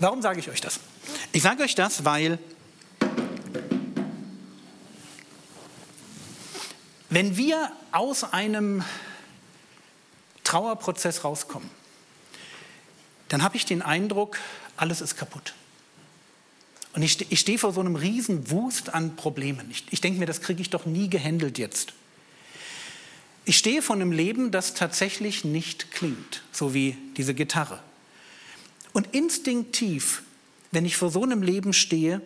[0.00, 0.80] Warum sage ich euch das?
[1.32, 2.38] Ich sage euch das, weil
[7.08, 8.84] wenn wir aus einem
[10.54, 11.68] Trauerprozess rauskommen,
[13.26, 14.38] dann habe ich den Eindruck,
[14.76, 15.52] alles ist kaputt.
[16.92, 19.68] Und ich, ich stehe vor so einem riesen Wust an Problemen.
[19.72, 21.92] Ich, ich denke mir, das kriege ich doch nie gehandelt jetzt.
[23.44, 27.80] Ich stehe vor einem Leben, das tatsächlich nicht klingt, so wie diese Gitarre.
[28.92, 30.22] Und instinktiv,
[30.70, 32.20] wenn ich vor so einem Leben stehe,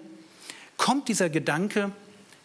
[0.77, 1.93] kommt dieser Gedanke,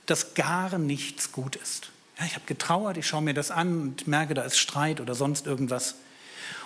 [0.05, 1.89] dass gar nichts gut ist.
[2.23, 5.13] Ja, ich habe getrauert, ich schaue mir das an und merke, da ist Streit oder
[5.13, 5.95] sonst irgendwas.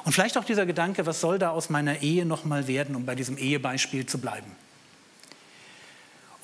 [0.03, 3.15] Und vielleicht auch dieser Gedanke, was soll da aus meiner Ehe nochmal werden, um bei
[3.15, 4.51] diesem Ehebeispiel zu bleiben.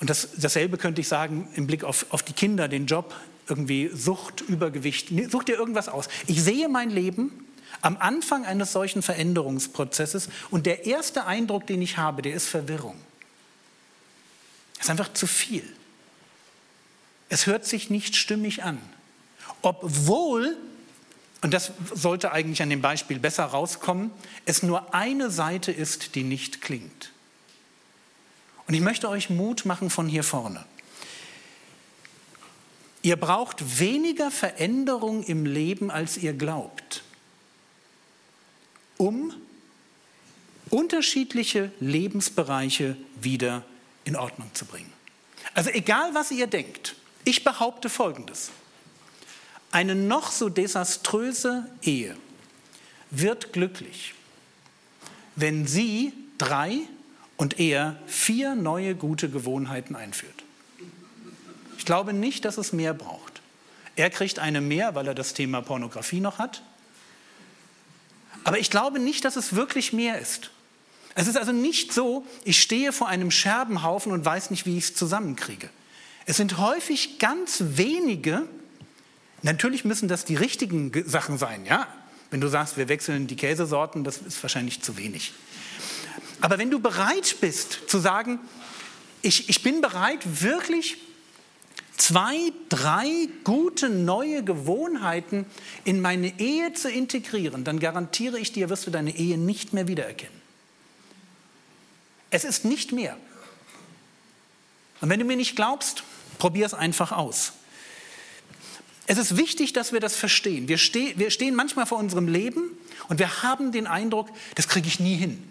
[0.00, 3.14] Und das, dasselbe könnte ich sagen im Blick auf, auf die Kinder, den Job,
[3.48, 6.08] irgendwie Sucht, Übergewicht, such dir irgendwas aus.
[6.26, 7.46] Ich sehe mein Leben
[7.82, 12.96] am Anfang eines solchen Veränderungsprozesses und der erste Eindruck, den ich habe, der ist Verwirrung.
[14.78, 15.64] Es ist einfach zu viel.
[17.28, 18.80] Es hört sich nicht stimmig an.
[19.64, 20.58] Obwohl,
[21.40, 24.10] und das sollte eigentlich an dem Beispiel besser rauskommen,
[24.44, 27.12] es nur eine Seite ist, die nicht klingt.
[28.66, 30.66] Und ich möchte euch Mut machen von hier vorne.
[33.00, 37.02] Ihr braucht weniger Veränderung im Leben, als ihr glaubt,
[38.98, 39.32] um
[40.68, 43.64] unterschiedliche Lebensbereiche wieder
[44.04, 44.92] in Ordnung zu bringen.
[45.54, 48.50] Also egal, was ihr denkt, ich behaupte Folgendes.
[49.74, 52.14] Eine noch so desaströse Ehe
[53.10, 54.14] wird glücklich,
[55.34, 56.78] wenn sie drei
[57.36, 60.44] und er vier neue gute Gewohnheiten einführt.
[61.76, 63.40] Ich glaube nicht, dass es mehr braucht.
[63.96, 66.62] Er kriegt eine mehr, weil er das Thema Pornografie noch hat.
[68.44, 70.52] Aber ich glaube nicht, dass es wirklich mehr ist.
[71.16, 74.84] Es ist also nicht so, ich stehe vor einem Scherbenhaufen und weiß nicht, wie ich
[74.84, 75.68] es zusammenkriege.
[76.26, 78.48] Es sind häufig ganz wenige,
[79.44, 81.86] natürlich müssen das die richtigen Sachen sein, ja?
[82.30, 85.32] Wenn du sagst, wir wechseln die Käsesorten, das ist wahrscheinlich zu wenig.
[86.40, 88.40] Aber wenn du bereit bist zu sagen,
[89.22, 90.98] ich, ich bin bereit, wirklich
[91.96, 95.46] zwei, drei gute neue Gewohnheiten
[95.84, 99.86] in meine Ehe zu integrieren, dann garantiere ich dir, wirst du deine Ehe nicht mehr
[99.86, 100.42] wiedererkennen.
[102.30, 103.16] Es ist nicht mehr.
[105.00, 106.02] Und wenn du mir nicht glaubst,
[106.38, 107.52] probier es einfach aus.
[109.06, 110.68] Es ist wichtig, dass wir das verstehen.
[110.68, 112.70] Wir, steh, wir stehen manchmal vor unserem Leben
[113.08, 115.42] und wir haben den Eindruck, das kriege ich nie hin.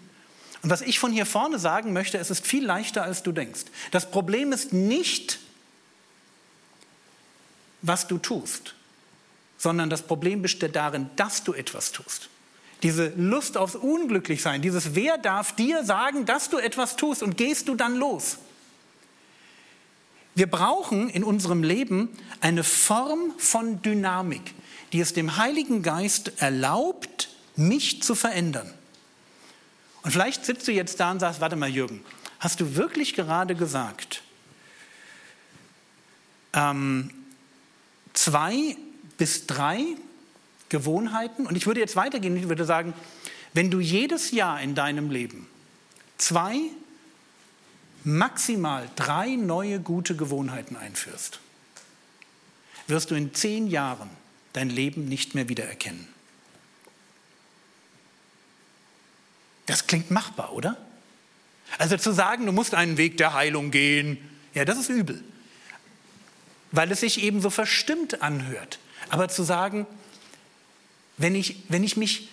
[0.62, 3.64] Und was ich von hier vorne sagen möchte, es ist viel leichter, als du denkst.
[3.90, 5.38] Das Problem ist nicht,
[7.82, 8.74] was du tust,
[9.58, 12.30] sondern das Problem besteht darin, dass du etwas tust.
[12.82, 17.68] Diese Lust aufs Unglücklichsein, dieses Wer darf dir sagen, dass du etwas tust und gehst
[17.68, 18.38] du dann los.
[20.34, 22.08] Wir brauchen in unserem Leben
[22.40, 24.54] eine Form von Dynamik,
[24.92, 28.72] die es dem Heiligen Geist erlaubt, mich zu verändern.
[30.02, 32.04] Und vielleicht sitzt du jetzt da und sagst, warte mal Jürgen,
[32.40, 34.22] hast du wirklich gerade gesagt,
[36.52, 37.10] ähm,
[38.12, 38.76] zwei
[39.16, 39.84] bis drei
[40.68, 41.46] Gewohnheiten.
[41.46, 42.92] Und ich würde jetzt weitergehen, ich würde sagen,
[43.52, 45.46] wenn du jedes Jahr in deinem Leben
[46.18, 46.58] zwei,
[48.04, 51.40] maximal drei neue gute Gewohnheiten einführst,
[52.86, 54.10] wirst du in zehn Jahren
[54.52, 56.06] dein Leben nicht mehr wiedererkennen.
[59.66, 60.76] Das klingt machbar, oder?
[61.78, 64.18] Also zu sagen, du musst einen Weg der Heilung gehen,
[64.52, 65.24] ja, das ist übel
[66.74, 68.78] weil es sich eben so verstimmt anhört.
[69.08, 69.86] Aber zu sagen,
[71.16, 72.28] wenn ich, wenn ich mich,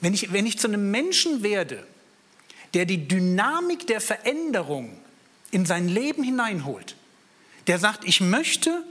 [0.00, 1.86] wenn ich, wenn ich zu einem Menschen werde,
[2.74, 4.96] der die Dynamik der Veränderung
[5.50, 6.96] in sein Leben hineinholt,
[7.66, 8.84] der sagt, ich möchte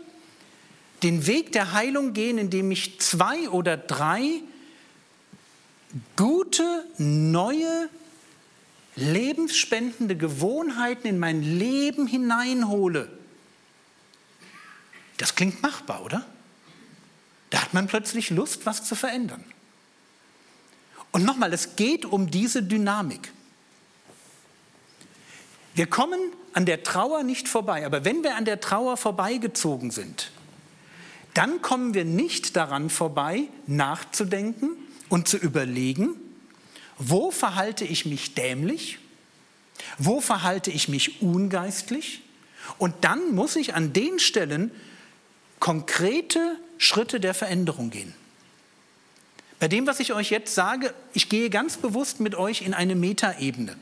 [1.03, 4.41] den Weg der Heilung gehen, indem ich zwei oder drei
[6.17, 7.89] gute, neue,
[8.95, 13.09] lebensspendende Gewohnheiten in mein Leben hineinhole
[15.19, 16.25] das klingt machbar, oder?
[17.49, 19.43] Da hat man plötzlich Lust, was zu verändern.
[21.11, 23.33] Und nochmal, es geht um diese Dynamik.
[25.73, 26.19] Wir kommen
[26.53, 30.31] an der Trauer nicht vorbei, aber wenn wir an der Trauer vorbeigezogen sind,
[31.33, 34.71] dann kommen wir nicht daran vorbei, nachzudenken
[35.09, 36.15] und zu überlegen,
[36.97, 38.99] wo verhalte ich mich dämlich,
[39.97, 42.21] wo verhalte ich mich ungeistlich
[42.77, 44.71] und dann muss ich an den Stellen
[45.59, 48.13] konkrete Schritte der Veränderung gehen.
[49.59, 52.95] Bei dem, was ich euch jetzt sage, ich gehe ganz bewusst mit euch in eine
[52.95, 53.75] Metaebene.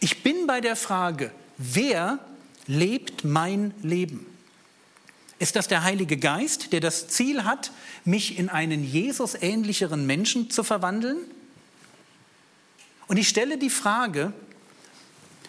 [0.00, 1.30] Ich bin bei der Frage,
[1.60, 2.18] wer
[2.66, 4.26] lebt mein Leben?
[5.38, 7.70] Ist das der Heilige Geist, der das Ziel hat,
[8.04, 11.18] mich in einen Jesus-ähnlicheren Menschen zu verwandeln?
[13.08, 14.32] Und ich stelle die Frage,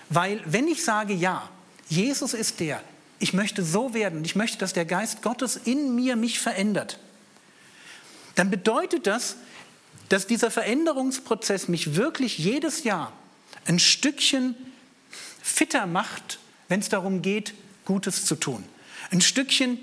[0.10, 1.50] weil wenn ich sage, ja,
[1.88, 2.84] Jesus ist der,
[3.20, 7.00] ich möchte so werden, ich möchte, dass der Geist Gottes in mir mich verändert,
[8.36, 9.36] dann bedeutet das,
[10.10, 13.14] dass dieser Veränderungsprozess mich wirklich jedes Jahr
[13.66, 14.56] ein Stückchen
[15.42, 17.54] fitter macht, wenn es darum geht,
[17.86, 18.64] Gutes zu tun.
[19.12, 19.78] Ein Stückchen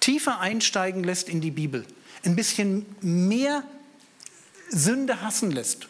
[0.00, 1.84] tiefer einsteigen lässt in die Bibel.
[2.24, 3.62] Ein bisschen mehr
[4.70, 5.88] Sünde hassen lässt.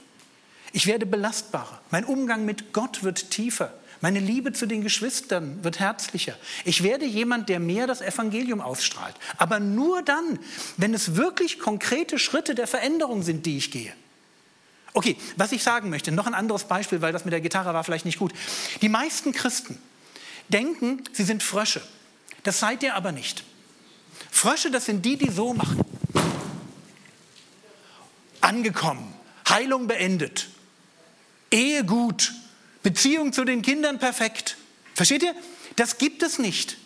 [0.73, 1.81] Ich werde belastbarer.
[1.91, 3.73] Mein Umgang mit Gott wird tiefer.
[4.01, 6.37] Meine Liebe zu den Geschwistern wird herzlicher.
[6.65, 9.15] Ich werde jemand, der mehr das Evangelium ausstrahlt.
[9.39, 10.39] Aber nur dann,
[10.77, 13.93] wenn es wirklich konkrete Schritte der Veränderung sind, die ich gehe.
[14.97, 17.83] Okay, was ich sagen möchte, noch ein anderes Beispiel, weil das mit der Gitarre war
[17.83, 18.33] vielleicht nicht gut.
[18.81, 19.77] Die meisten Christen
[20.49, 21.83] denken, sie sind Frösche.
[22.45, 23.43] Das seid ihr aber nicht.
[24.31, 25.81] Frösche, das sind die, die so machen.
[28.41, 29.13] Angekommen,
[29.49, 30.49] Heilung beendet,
[31.51, 32.33] Ehe gut,
[32.85, 34.57] Beziehung zu den Kindern perfekt.
[34.95, 35.35] Versteht ihr?
[35.75, 36.77] Das gibt es nicht.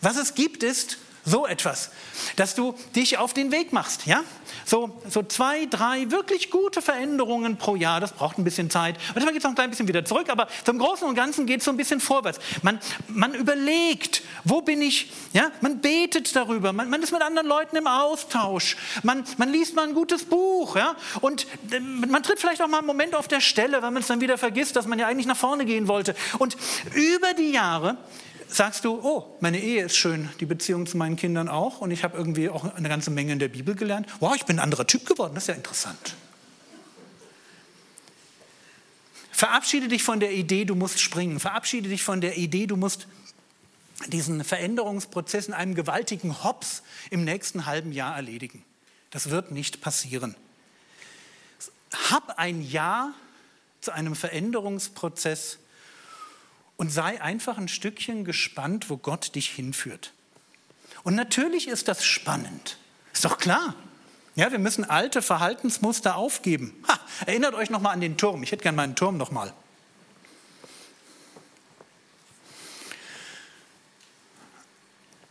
[0.00, 0.96] Was es gibt, ist
[1.30, 1.90] so etwas,
[2.36, 4.20] dass du dich auf den Weg machst, ja?
[4.66, 8.96] So, so zwei, drei wirklich gute Veränderungen pro Jahr, das braucht ein bisschen Zeit.
[9.14, 11.60] Manchmal geht es noch ein klein bisschen wieder zurück, aber zum Großen und Ganzen geht
[11.60, 12.38] es so ein bisschen vorwärts.
[12.62, 12.78] Man,
[13.08, 15.50] man überlegt, wo bin ich, ja?
[15.60, 19.86] Man betet darüber, man, man ist mit anderen Leuten im Austausch, man, man liest mal
[19.86, 20.96] ein gutes Buch, ja?
[21.20, 24.08] Und äh, man tritt vielleicht auch mal einen Moment auf der Stelle, weil man es
[24.08, 26.14] dann wieder vergisst, dass man ja eigentlich nach vorne gehen wollte.
[26.38, 26.56] Und
[26.94, 27.96] über die Jahre
[28.52, 32.04] sagst du, oh, meine Ehe ist schön, die Beziehung zu meinen Kindern auch und ich
[32.04, 34.06] habe irgendwie auch eine ganze Menge in der Bibel gelernt.
[34.20, 36.14] Wow, ich bin ein anderer Typ geworden, das ist ja interessant.
[39.30, 41.40] Verabschiede dich von der Idee, du musst springen.
[41.40, 43.06] Verabschiede dich von der Idee, du musst
[44.08, 48.64] diesen Veränderungsprozess in einem gewaltigen Hops im nächsten halben Jahr erledigen.
[49.10, 50.34] Das wird nicht passieren.
[52.10, 53.14] Hab ein Ja
[53.80, 55.58] zu einem Veränderungsprozess
[56.80, 60.14] und sei einfach ein Stückchen gespannt, wo Gott dich hinführt.
[61.02, 62.78] Und natürlich ist das spannend.
[63.12, 63.74] Ist doch klar.
[64.34, 66.72] Ja, wir müssen alte Verhaltensmuster aufgeben.
[66.88, 68.42] Ha, erinnert euch noch mal an den Turm.
[68.42, 69.52] Ich hätte gerne meinen Turm noch mal.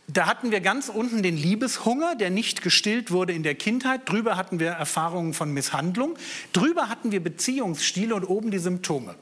[0.06, 4.08] Da hatten wir ganz unten den Liebeshunger, der nicht gestillt wurde in der Kindheit.
[4.08, 6.16] Drüber hatten wir Erfahrungen von Misshandlung.
[6.52, 9.16] Drüber hatten wir Beziehungsstile und oben die Symptome.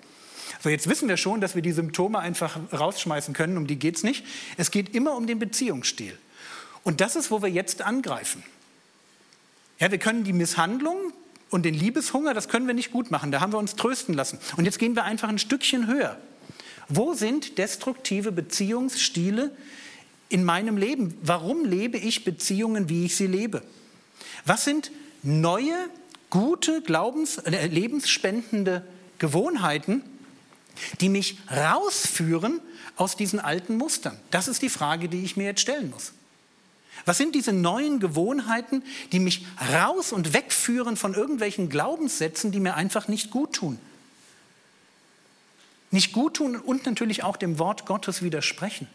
[0.62, 3.96] So, jetzt wissen wir schon, dass wir die Symptome einfach rausschmeißen können, um die geht
[3.96, 4.24] es nicht.
[4.56, 6.16] Es geht immer um den Beziehungsstil.
[6.84, 8.42] Und das ist, wo wir jetzt angreifen.
[9.78, 11.12] Ja, wir können die Misshandlung
[11.50, 13.30] und den Liebeshunger, das können wir nicht gut machen.
[13.30, 14.38] Da haben wir uns trösten lassen.
[14.56, 16.18] Und jetzt gehen wir einfach ein Stückchen höher.
[16.88, 19.50] Wo sind destruktive Beziehungsstile
[20.28, 21.16] in meinem Leben?
[21.22, 23.62] Warum lebe ich Beziehungen, wie ich sie lebe?
[24.44, 24.90] Was sind
[25.22, 25.74] neue,
[26.30, 28.84] gute, glaubens-, äh, lebensspendende
[29.18, 30.02] Gewohnheiten,
[31.00, 32.60] die mich rausführen
[32.96, 34.18] aus diesen alten Mustern?
[34.30, 36.12] Das ist die Frage, die ich mir jetzt stellen muss.
[37.04, 42.74] Was sind diese neuen Gewohnheiten, die mich raus und wegführen von irgendwelchen Glaubenssätzen, die mir
[42.74, 43.78] einfach nicht gut tun?
[45.90, 48.88] Nicht gut tun und natürlich auch dem Wort Gottes widersprechen.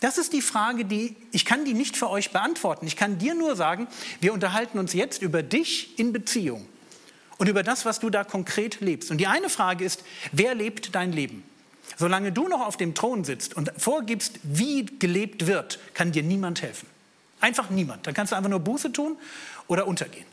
[0.00, 2.86] Das ist die Frage, die ich kann die nicht für euch beantworten.
[2.86, 3.86] Ich kann dir nur sagen,
[4.20, 6.66] wir unterhalten uns jetzt über dich in Beziehung
[7.38, 9.10] und über das, was du da konkret lebst.
[9.10, 11.42] Und die eine Frage ist, wer lebt dein Leben?
[11.96, 16.62] Solange du noch auf dem Thron sitzt und vorgibst, wie gelebt wird, kann dir niemand
[16.62, 16.88] helfen.
[17.40, 18.06] Einfach niemand.
[18.06, 19.16] Dann kannst du einfach nur Buße tun
[19.68, 20.26] oder untergehen.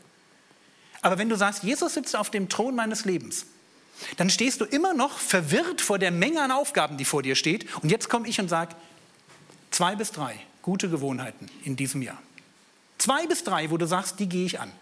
[1.02, 3.46] Aber wenn du sagst, Jesus sitzt auf dem Thron meines Lebens,
[4.16, 7.66] dann stehst du immer noch verwirrt vor der Menge an Aufgaben, die vor dir steht.
[7.82, 8.74] Und jetzt komme ich und sage,
[9.70, 12.20] zwei bis drei gute Gewohnheiten in diesem Jahr.
[12.98, 14.72] Zwei bis drei, wo du sagst, die gehe ich an.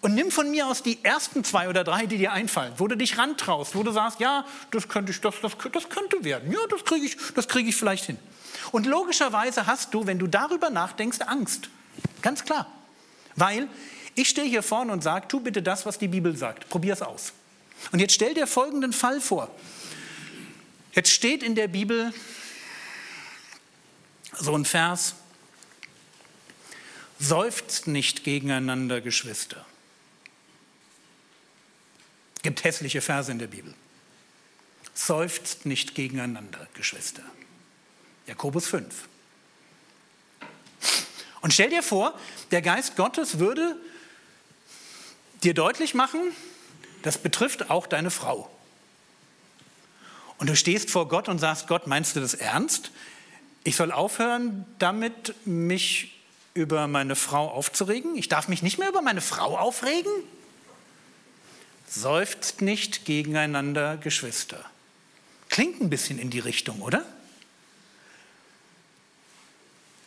[0.00, 2.96] Und nimm von mir aus die ersten zwei oder drei, die dir einfallen, wo du
[2.96, 6.60] dich rantraust, wo du sagst, ja, das könnte, ich, das, das, das könnte werden, ja,
[6.70, 7.16] das kriege ich,
[7.48, 8.18] krieg ich vielleicht hin.
[8.70, 11.68] Und logischerweise hast du, wenn du darüber nachdenkst, Angst.
[12.22, 12.66] Ganz klar.
[13.34, 13.68] Weil
[14.14, 16.68] ich stehe hier vorne und sage, tu bitte das, was die Bibel sagt.
[16.68, 17.32] Probier es aus.
[17.90, 19.50] Und jetzt stell dir folgenden Fall vor.
[20.92, 22.12] Jetzt steht in der Bibel
[24.38, 25.14] so ein Vers,
[27.18, 29.64] seufzt nicht gegeneinander, Geschwister
[32.42, 33.74] gibt hässliche Verse in der Bibel.
[34.94, 37.22] Seufzt nicht gegeneinander, Geschwister.
[38.26, 39.08] Jakobus 5.
[41.40, 42.18] Und stell dir vor,
[42.50, 43.76] der Geist Gottes würde
[45.42, 46.20] dir deutlich machen,
[47.02, 48.50] das betrifft auch deine Frau.
[50.38, 52.90] Und du stehst vor Gott und sagst, Gott, meinst du das ernst?
[53.64, 56.20] Ich soll aufhören, damit mich
[56.54, 58.16] über meine Frau aufzuregen?
[58.16, 60.12] Ich darf mich nicht mehr über meine Frau aufregen?
[61.88, 64.64] Seufzt nicht gegeneinander, Geschwister.
[65.48, 67.04] Klingt ein bisschen in die Richtung, oder?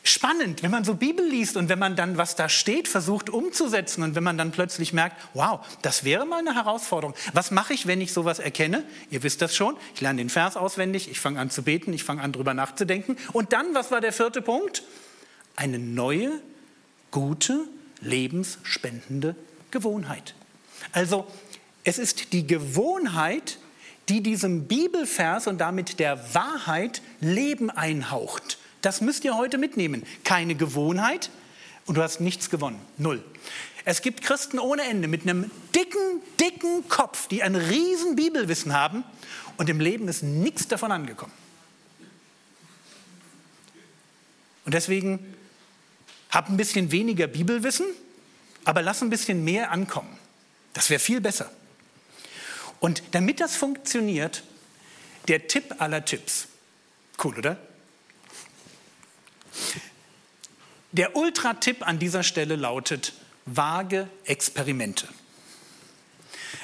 [0.03, 4.01] Spannend, wenn man so Bibel liest und wenn man dann, was da steht, versucht umzusetzen
[4.01, 7.15] und wenn man dann plötzlich merkt, wow, das wäre mal eine Herausforderung.
[7.33, 8.83] Was mache ich, wenn ich sowas erkenne?
[9.11, 9.77] Ihr wisst das schon.
[9.93, 13.15] Ich lerne den Vers auswendig, ich fange an zu beten, ich fange an drüber nachzudenken.
[13.31, 14.83] Und dann, was war der vierte Punkt?
[15.55, 16.31] Eine neue,
[17.11, 17.67] gute,
[18.01, 19.35] lebensspendende
[19.69, 20.33] Gewohnheit.
[20.93, 21.27] Also
[21.83, 23.57] es ist die Gewohnheit,
[24.09, 28.57] die diesem Bibelvers und damit der Wahrheit Leben einhaucht.
[28.81, 30.03] Das müsst ihr heute mitnehmen.
[30.23, 31.29] Keine Gewohnheit
[31.85, 32.79] und du hast nichts gewonnen.
[32.97, 33.23] Null.
[33.83, 39.03] Es gibt Christen ohne Ende mit einem dicken, dicken Kopf, die ein riesen Bibelwissen haben
[39.57, 41.33] und im Leben ist nichts davon angekommen.
[44.65, 45.35] Und deswegen
[46.29, 47.87] hab ein bisschen weniger Bibelwissen,
[48.65, 50.17] aber lass ein bisschen mehr ankommen.
[50.73, 51.51] Das wäre viel besser.
[52.81, 54.43] Und damit das funktioniert,
[55.27, 56.47] der Tipp aller Tipps.
[57.23, 57.57] Cool, oder?
[60.91, 63.13] Der Ultra-Tipp an dieser Stelle lautet,
[63.45, 65.07] vage Experimente.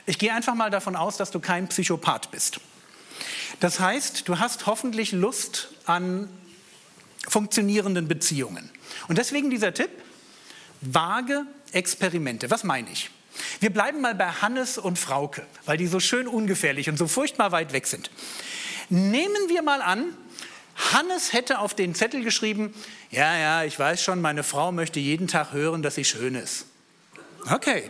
[0.07, 2.59] Ich gehe einfach mal davon aus, dass du kein Psychopath bist.
[3.59, 6.29] Das heißt, du hast hoffentlich Lust an
[7.27, 8.71] funktionierenden Beziehungen.
[9.07, 9.91] Und deswegen dieser Tipp,
[10.81, 12.49] vage Experimente.
[12.49, 13.11] Was meine ich?
[13.59, 17.51] Wir bleiben mal bei Hannes und Frauke, weil die so schön ungefährlich und so furchtbar
[17.51, 18.09] weit weg sind.
[18.89, 20.05] Nehmen wir mal an,
[20.93, 22.73] Hannes hätte auf den Zettel geschrieben,
[23.09, 26.65] ja, ja, ich weiß schon, meine Frau möchte jeden Tag hören, dass sie schön ist.
[27.49, 27.89] Okay,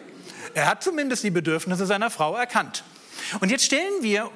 [0.53, 2.83] er hat zumindest die Bedürfnisse seiner Frau erkannt.
[3.41, 4.31] Und jetzt stellen wir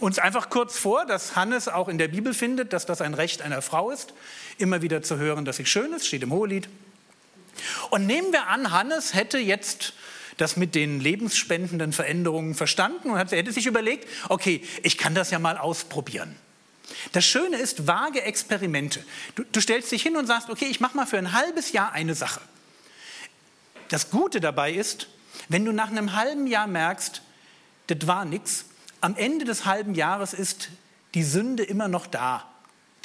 [0.00, 3.42] uns einfach kurz vor, dass Hannes auch in der Bibel findet, dass das ein Recht
[3.42, 4.12] einer Frau ist,
[4.58, 6.68] immer wieder zu hören, dass sie schön ist, steht im Hohelied.
[7.90, 9.94] Und nehmen wir an, Hannes hätte jetzt
[10.36, 15.38] das mit den lebensspendenden Veränderungen verstanden und hätte sich überlegt, okay, ich kann das ja
[15.38, 16.36] mal ausprobieren.
[17.12, 19.04] Das Schöne ist vage Experimente.
[19.34, 21.92] Du, du stellst dich hin und sagst, okay, ich mache mal für ein halbes Jahr
[21.92, 22.40] eine Sache.
[23.88, 25.08] Das Gute dabei ist,
[25.48, 27.22] wenn du nach einem halben Jahr merkst,
[27.86, 28.66] das war nichts,
[29.00, 30.70] am Ende des halben Jahres ist
[31.14, 32.50] die Sünde immer noch da.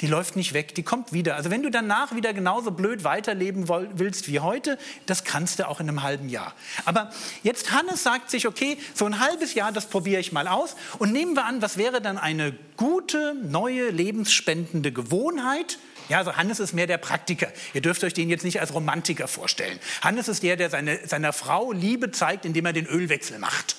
[0.02, 1.36] Die läuft nicht weg, die kommt wieder.
[1.36, 4.76] Also wenn du danach wieder genauso blöd weiterleben willst wie heute,
[5.06, 6.54] das kannst du auch in einem halben Jahr.
[6.84, 7.12] Aber
[7.44, 10.74] jetzt Hannes sagt sich, okay, so ein halbes Jahr, das probiere ich mal aus.
[10.98, 15.78] Und nehmen wir an, was wäre dann eine gute, neue, lebensspendende Gewohnheit?
[16.08, 17.52] Ja, also Hannes ist mehr der Praktiker.
[17.72, 19.78] Ihr dürft euch den jetzt nicht als Romantiker vorstellen.
[20.02, 23.76] Hannes ist der, der seine, seiner Frau Liebe zeigt, indem er den Ölwechsel macht.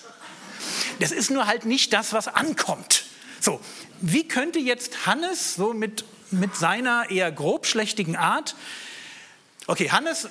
[1.02, 3.04] Das ist nur halt nicht das, was ankommt.
[3.42, 3.60] So,
[4.00, 8.56] wie könnte jetzt Hannes so mit, mit seiner eher grobschlächtigen Art,
[9.68, 10.30] okay, Hannes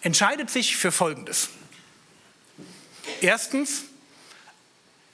[0.00, 1.48] entscheidet sich für Folgendes.
[3.20, 3.84] Erstens,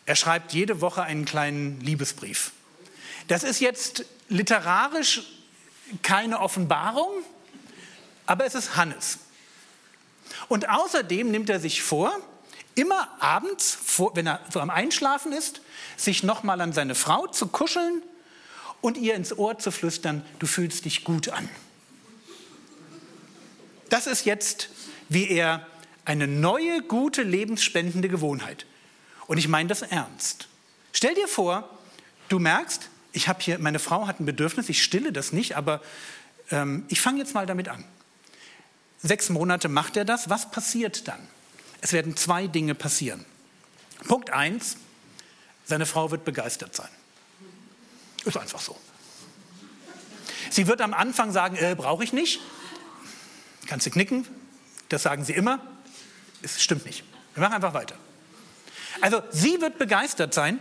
[0.07, 2.53] er schreibt jede Woche einen kleinen Liebesbrief.
[3.29, 5.23] Das ist jetzt literarisch
[6.03, 7.11] keine Offenbarung,
[8.27, 9.19] aber es ist Hannes.
[10.49, 12.17] Und außerdem nimmt er sich vor,
[12.75, 13.79] immer abends,
[14.15, 15.61] wenn er so am Einschlafen ist,
[15.97, 18.03] sich nochmal an seine Frau zu kuscheln
[18.83, 21.49] und ihr ins Ohr zu flüstern, du fühlst dich gut an.
[23.89, 24.69] Das ist jetzt,
[25.09, 25.67] wie er
[26.05, 28.67] eine neue, gute, lebensspendende Gewohnheit.
[29.27, 30.49] Und ich meine das ernst.
[30.93, 31.79] Stell dir vor,
[32.29, 35.81] du merkst, ich habe hier, meine Frau hat ein Bedürfnis, ich stille das nicht, aber
[36.51, 37.85] ähm, ich fange jetzt mal damit an.
[39.03, 41.21] Sechs Monate macht er das, was passiert dann?
[41.81, 43.25] Es werden zwei Dinge passieren.
[44.09, 44.77] Punkt eins,
[45.65, 46.89] seine Frau wird begeistert sein.
[48.25, 48.77] Ist einfach so.
[50.51, 52.41] Sie wird am Anfang sagen, äh, brauche ich nicht.
[53.67, 54.27] Kannst du knicken,
[54.89, 55.61] das sagen sie immer.
[56.43, 57.05] Es stimmt nicht.
[57.35, 57.97] Wir machen einfach weiter.
[59.01, 60.59] Also sie wird begeistert sein,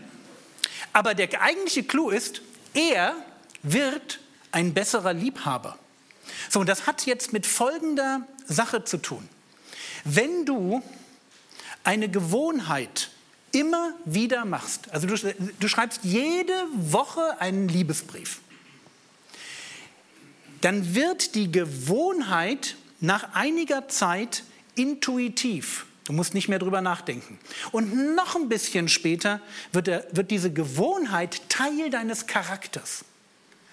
[0.93, 2.41] aber der eigentliche Clou ist,
[2.74, 3.16] er
[3.64, 4.20] wird
[4.51, 5.78] ein besserer Liebhaber.
[6.49, 9.28] So, und das hat jetzt mit folgender Sache zu tun.
[10.03, 10.82] Wenn du
[11.84, 13.12] eine Gewohnheit
[13.52, 15.16] immer wieder machst, also du,
[15.60, 18.39] du schreibst jede Woche einen Liebesbrief,
[20.62, 24.43] dann wird die Gewohnheit nach einiger Zeit
[24.76, 25.86] intuitiv.
[26.04, 27.39] Du musst nicht mehr drüber nachdenken.
[27.72, 29.41] Und noch ein bisschen später
[29.72, 33.06] wird, der, wird diese Gewohnheit Teil deines Charakters.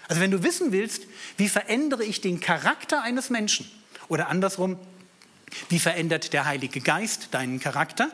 [0.08, 1.06] Also wenn du wissen willst,
[1.36, 3.70] wie verändere ich den Charakter eines Menschen
[4.08, 4.78] oder andersrum,
[5.68, 8.10] wie verändert der Heilige Geist deinen Charakter?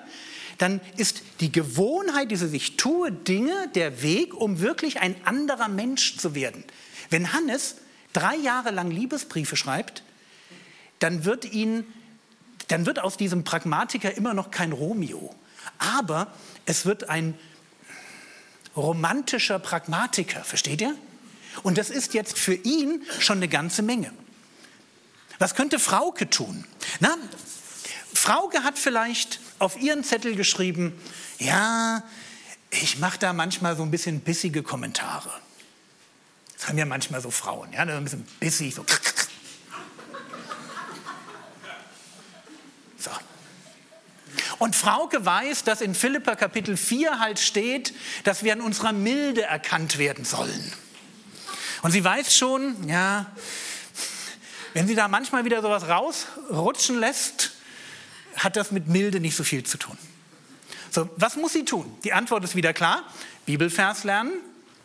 [0.58, 6.16] Dann ist die Gewohnheit, diese ich tue Dinge, der Weg, um wirklich ein anderer Mensch
[6.16, 6.64] zu werden.
[7.10, 7.76] Wenn Hannes
[8.12, 10.02] drei Jahre lang Liebesbriefe schreibt,
[11.00, 11.84] dann wird ihn,
[12.68, 15.34] dann wird aus diesem Pragmatiker immer noch kein Romeo.
[15.78, 16.32] Aber
[16.66, 17.38] es wird ein
[18.76, 20.96] romantischer Pragmatiker, versteht ihr?
[21.62, 24.12] Und das ist jetzt für ihn schon eine ganze Menge.
[25.38, 26.64] Was könnte Frauke tun?
[27.00, 27.16] Na,
[28.12, 30.92] Frauke hat vielleicht auf ihren Zettel geschrieben,
[31.38, 32.02] ja,
[32.70, 35.30] ich mache da manchmal so ein bisschen bissige Kommentare.
[36.56, 38.84] Das haben ja manchmal so Frauen, ja, ein bisschen bissig, so.
[42.98, 43.10] so.
[44.58, 47.94] Und Frauke weiß, dass in Philippa Kapitel 4 halt steht,
[48.24, 50.72] dass wir an unserer Milde erkannt werden sollen.
[51.82, 53.26] Und sie weiß schon, ja,
[54.72, 57.53] wenn sie da manchmal wieder sowas rausrutschen lässt,
[58.36, 59.96] hat das mit Milde nicht so viel zu tun.
[60.90, 61.92] So, was muss sie tun?
[62.04, 63.02] Die Antwort ist wieder klar.
[63.46, 64.32] Bibelvers lernen,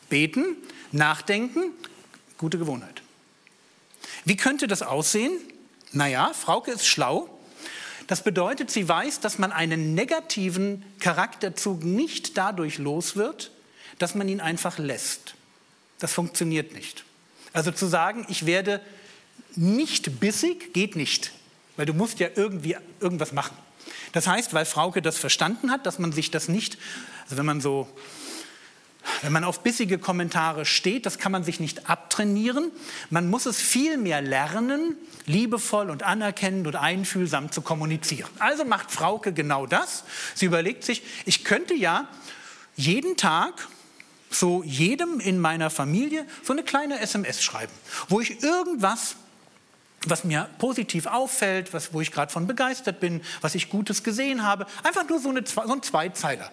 [0.10, 0.58] beten,
[0.92, 1.72] nachdenken,
[2.38, 3.02] gute Gewohnheit.
[4.26, 5.32] Wie könnte das aussehen?
[5.92, 7.30] Naja, Frauke ist schlau.
[8.08, 13.52] Das bedeutet, sie weiß, dass man einen negativen Charakterzug nicht dadurch los wird,
[14.00, 15.36] dass man ihn einfach lässt.
[16.00, 17.04] Das funktioniert nicht.
[17.54, 18.82] Also zu sagen, ich werde
[19.56, 21.32] nicht bissig, geht nicht,
[21.80, 23.58] weil du musst ja irgendwie irgendwas machen.
[24.12, 26.78] Das heißt, weil Frauke das verstanden hat, dass man sich das nicht,
[27.24, 27.88] also wenn man so,
[29.22, 32.70] wenn man auf bissige Kommentare steht, das kann man sich nicht abtrainieren.
[33.10, 38.30] Man muss es viel mehr lernen, liebevoll und anerkennend und einfühlsam zu kommunizieren.
[38.40, 40.04] Also macht Frauke genau das.
[40.36, 42.10] Sie überlegt sich, ich könnte ja
[42.76, 43.70] jeden Tag
[44.30, 47.72] so jedem in meiner Familie so eine kleine SMS schreiben,
[48.10, 49.16] wo ich irgendwas
[50.06, 54.44] was mir positiv auffällt, was, wo ich gerade von begeistert bin, was ich Gutes gesehen
[54.44, 54.66] habe.
[54.84, 56.52] Einfach nur so, eine, so ein Zweizeiler.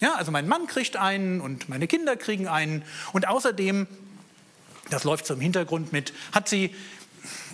[0.00, 2.82] Ja, also mein Mann kriegt einen und meine Kinder kriegen einen.
[3.12, 3.86] Und außerdem,
[4.90, 6.74] das läuft so im Hintergrund mit, hat sie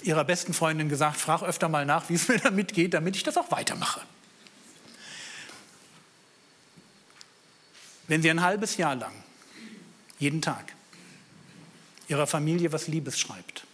[0.02, 3.22] ihrer besten Freundin gesagt, frag öfter mal nach, wie es mir damit geht, damit ich
[3.22, 4.00] das auch weitermache.
[8.08, 9.12] Wenn sie ein halbes Jahr lang,
[10.18, 10.72] jeden Tag,
[12.08, 13.64] ihrer Familie was Liebes schreibt,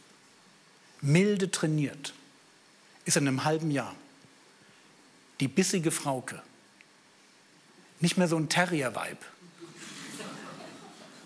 [1.07, 2.13] milde trainiert,
[3.05, 3.95] ist in einem halben Jahr
[5.41, 6.43] die bissige Frauke
[8.01, 9.25] nicht mehr so ein Terrier-Vibe,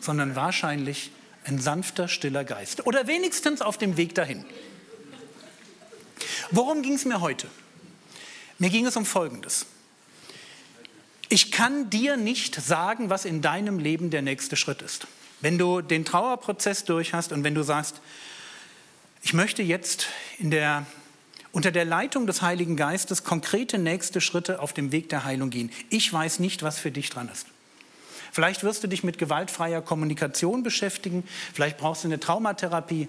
[0.01, 1.11] sondern wahrscheinlich
[1.45, 2.87] ein sanfter, stiller Geist.
[2.87, 4.45] Oder wenigstens auf dem Weg dahin.
[6.51, 7.49] Worum ging es mir heute?
[8.59, 9.66] Mir ging es um Folgendes.
[11.28, 15.07] Ich kann dir nicht sagen, was in deinem Leben der nächste Schritt ist.
[15.41, 18.01] Wenn du den Trauerprozess durch hast und wenn du sagst,
[19.23, 20.07] ich möchte jetzt
[20.39, 20.87] der,
[21.53, 25.71] unter der Leitung des Heiligen Geistes konkrete nächste Schritte auf dem Weg der Heilung gehen.
[25.89, 27.47] Ich weiß nicht, was für dich dran ist.
[28.33, 33.09] Vielleicht wirst du dich mit gewaltfreier Kommunikation beschäftigen, vielleicht brauchst du eine Traumatherapie,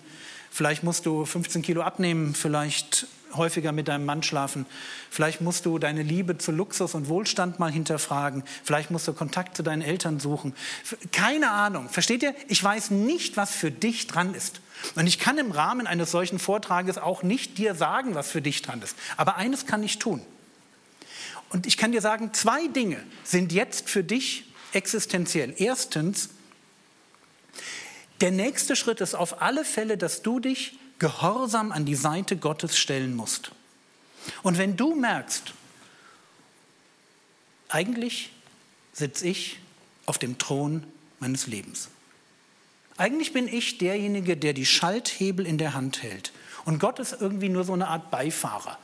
[0.50, 3.06] vielleicht musst du 15 Kilo abnehmen, vielleicht
[3.36, 4.66] häufiger mit deinem Mann schlafen.
[5.10, 8.44] Vielleicht musst du deine Liebe zu Luxus und Wohlstand mal hinterfragen.
[8.64, 10.54] Vielleicht musst du Kontakt zu deinen Eltern suchen.
[11.12, 11.90] Keine Ahnung.
[11.90, 12.36] Versteht ihr?
[12.48, 14.60] Ich weiß nicht, was für dich dran ist.
[14.96, 18.62] Und ich kann im Rahmen eines solchen Vortrages auch nicht dir sagen, was für dich
[18.62, 18.96] dran ist.
[19.18, 20.22] Aber eines kann ich tun.
[21.50, 25.54] Und ich kann dir sagen, zwei Dinge sind jetzt für dich existenziell.
[25.58, 26.30] Erstens,
[28.22, 32.78] der nächste Schritt ist auf alle Fälle, dass du dich gehorsam an die Seite Gottes
[32.78, 33.52] stellen musst.
[34.44, 35.54] Und wenn du merkst,
[37.70, 38.32] eigentlich
[38.94, 39.60] sitze ich
[40.06, 40.84] auf dem Thron
[41.20, 41.90] meines Lebens.
[43.02, 46.32] Eigentlich bin ich derjenige, der die Schalthebel in der Hand hält.
[46.66, 48.78] Und Gott ist irgendwie nur so eine Art Beifahrer.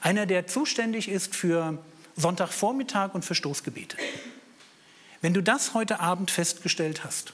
[0.00, 1.82] Einer, der zuständig ist für
[2.14, 3.96] Sonntagvormittag und für Stoßgebete.
[5.22, 7.32] Wenn du das heute Abend festgestellt hast,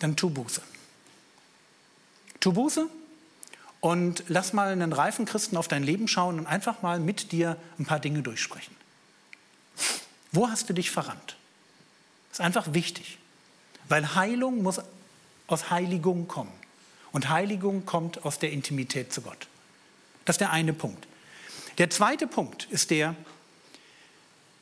[0.00, 0.60] dann tu Buße.
[2.40, 2.86] Tu Buße
[3.80, 7.56] und lass mal einen reifen Christen auf dein Leben schauen und einfach mal mit dir
[7.78, 8.76] ein paar Dinge durchsprechen.
[10.30, 11.36] Wo hast du dich verrannt?
[12.28, 13.16] Das ist einfach wichtig,
[13.88, 14.82] weil Heilung muss
[15.46, 16.52] aus Heiligung kommen.
[17.12, 19.46] Und Heiligung kommt aus der Intimität zu Gott.
[20.24, 21.06] Das ist der eine Punkt.
[21.78, 23.14] Der zweite Punkt ist der,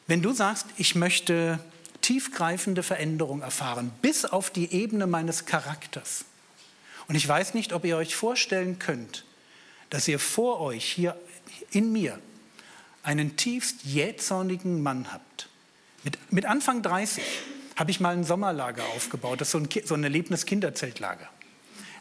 [0.06, 1.58] wenn du sagst, ich möchte
[2.00, 6.24] tiefgreifende Veränderung erfahren, bis auf die Ebene meines Charakters,
[7.08, 9.24] und ich weiß nicht, ob ihr euch vorstellen könnt,
[9.90, 11.14] dass ihr vor euch hier
[11.70, 12.18] in mir
[13.02, 15.48] einen tiefst jähzornigen Mann habt.
[16.04, 17.22] Mit, mit Anfang 30
[17.76, 21.28] habe ich mal ein Sommerlager aufgebaut, das ist so ein, so ein Erlebnis-Kinderzeltlager.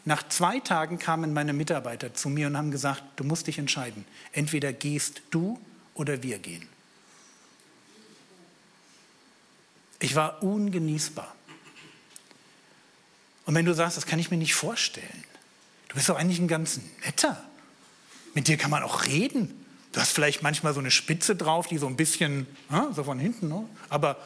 [0.04, 4.04] Nach zwei Tagen kamen meine Mitarbeiter zu mir und haben gesagt, du musst dich entscheiden.
[4.32, 5.60] Entweder gehst du
[5.94, 6.68] oder wir gehen.
[10.00, 11.32] Ich war ungenießbar.
[13.44, 15.24] Und wenn du sagst, das kann ich mir nicht vorstellen,
[15.88, 17.42] du bist doch eigentlich ein ganz netter.
[18.34, 19.64] Mit dir kann man auch reden.
[19.92, 22.46] Du hast vielleicht manchmal so eine Spitze drauf, die so ein bisschen,
[22.92, 23.68] so von hinten, ne?
[23.90, 24.16] aber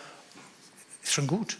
[1.09, 1.59] ist schon gut.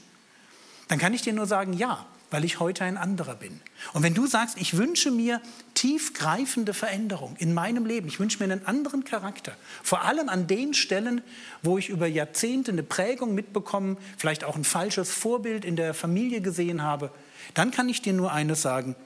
[0.89, 3.61] Dann kann ich dir nur sagen, ja, weil ich heute ein anderer bin.
[3.93, 5.41] Und wenn du sagst, ich wünsche mir
[5.75, 10.75] tiefgreifende Veränderung in meinem Leben, ich wünsche mir einen anderen Charakter, vor allem an den
[10.75, 11.23] Stellen,
[11.63, 16.41] wo ich über Jahrzehnte eine Prägung mitbekommen, vielleicht auch ein falsches Vorbild in der Familie
[16.41, 17.11] gesehen habe,
[17.55, 18.97] dann kann ich dir nur eines sagen.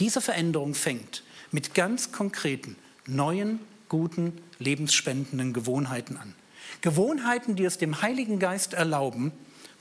[0.00, 1.22] Diese Veränderung fängt
[1.52, 2.76] mit ganz konkreten,
[3.06, 6.34] neuen, guten, lebensspendenden Gewohnheiten an.
[6.80, 9.32] Gewohnheiten, die es dem Heiligen Geist erlauben,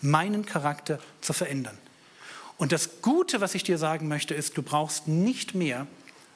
[0.02, 1.78] meinen Charakter zu verändern.
[2.58, 5.88] Und das Gute, was ich dir sagen möchte, ist, du brauchst nicht mehr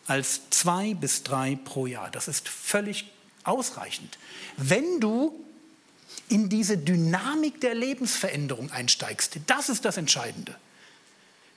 [0.05, 2.10] als zwei bis drei pro Jahr.
[2.10, 3.12] Das ist völlig
[3.43, 4.18] ausreichend.
[4.57, 5.34] Wenn du
[6.28, 10.55] in diese Dynamik der Lebensveränderung einsteigst, das ist das Entscheidende.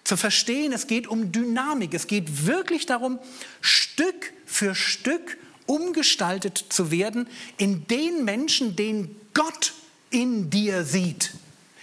[0.04, 3.18] Zu verstehen, es geht um Dynamik, es geht wirklich darum,
[3.60, 5.38] Stück für Stück
[5.72, 9.72] umgestaltet zu werden in den Menschen, den Gott
[10.10, 11.32] in dir sieht.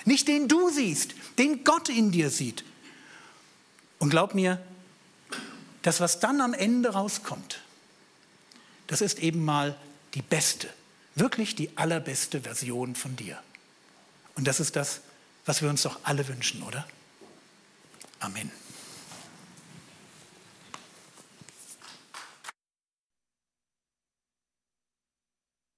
[0.06, 2.64] Nicht den du siehst, den Gott in dir sieht.
[3.98, 4.62] Und glaub mir,
[5.82, 7.62] das, was dann am Ende rauskommt,
[8.86, 9.76] das ist eben mal
[10.14, 10.70] die beste,
[11.16, 13.42] wirklich die allerbeste Version von dir.
[14.36, 15.02] Und das ist das,
[15.46, 16.88] was wir uns doch alle wünschen, oder?
[18.20, 18.52] Amen.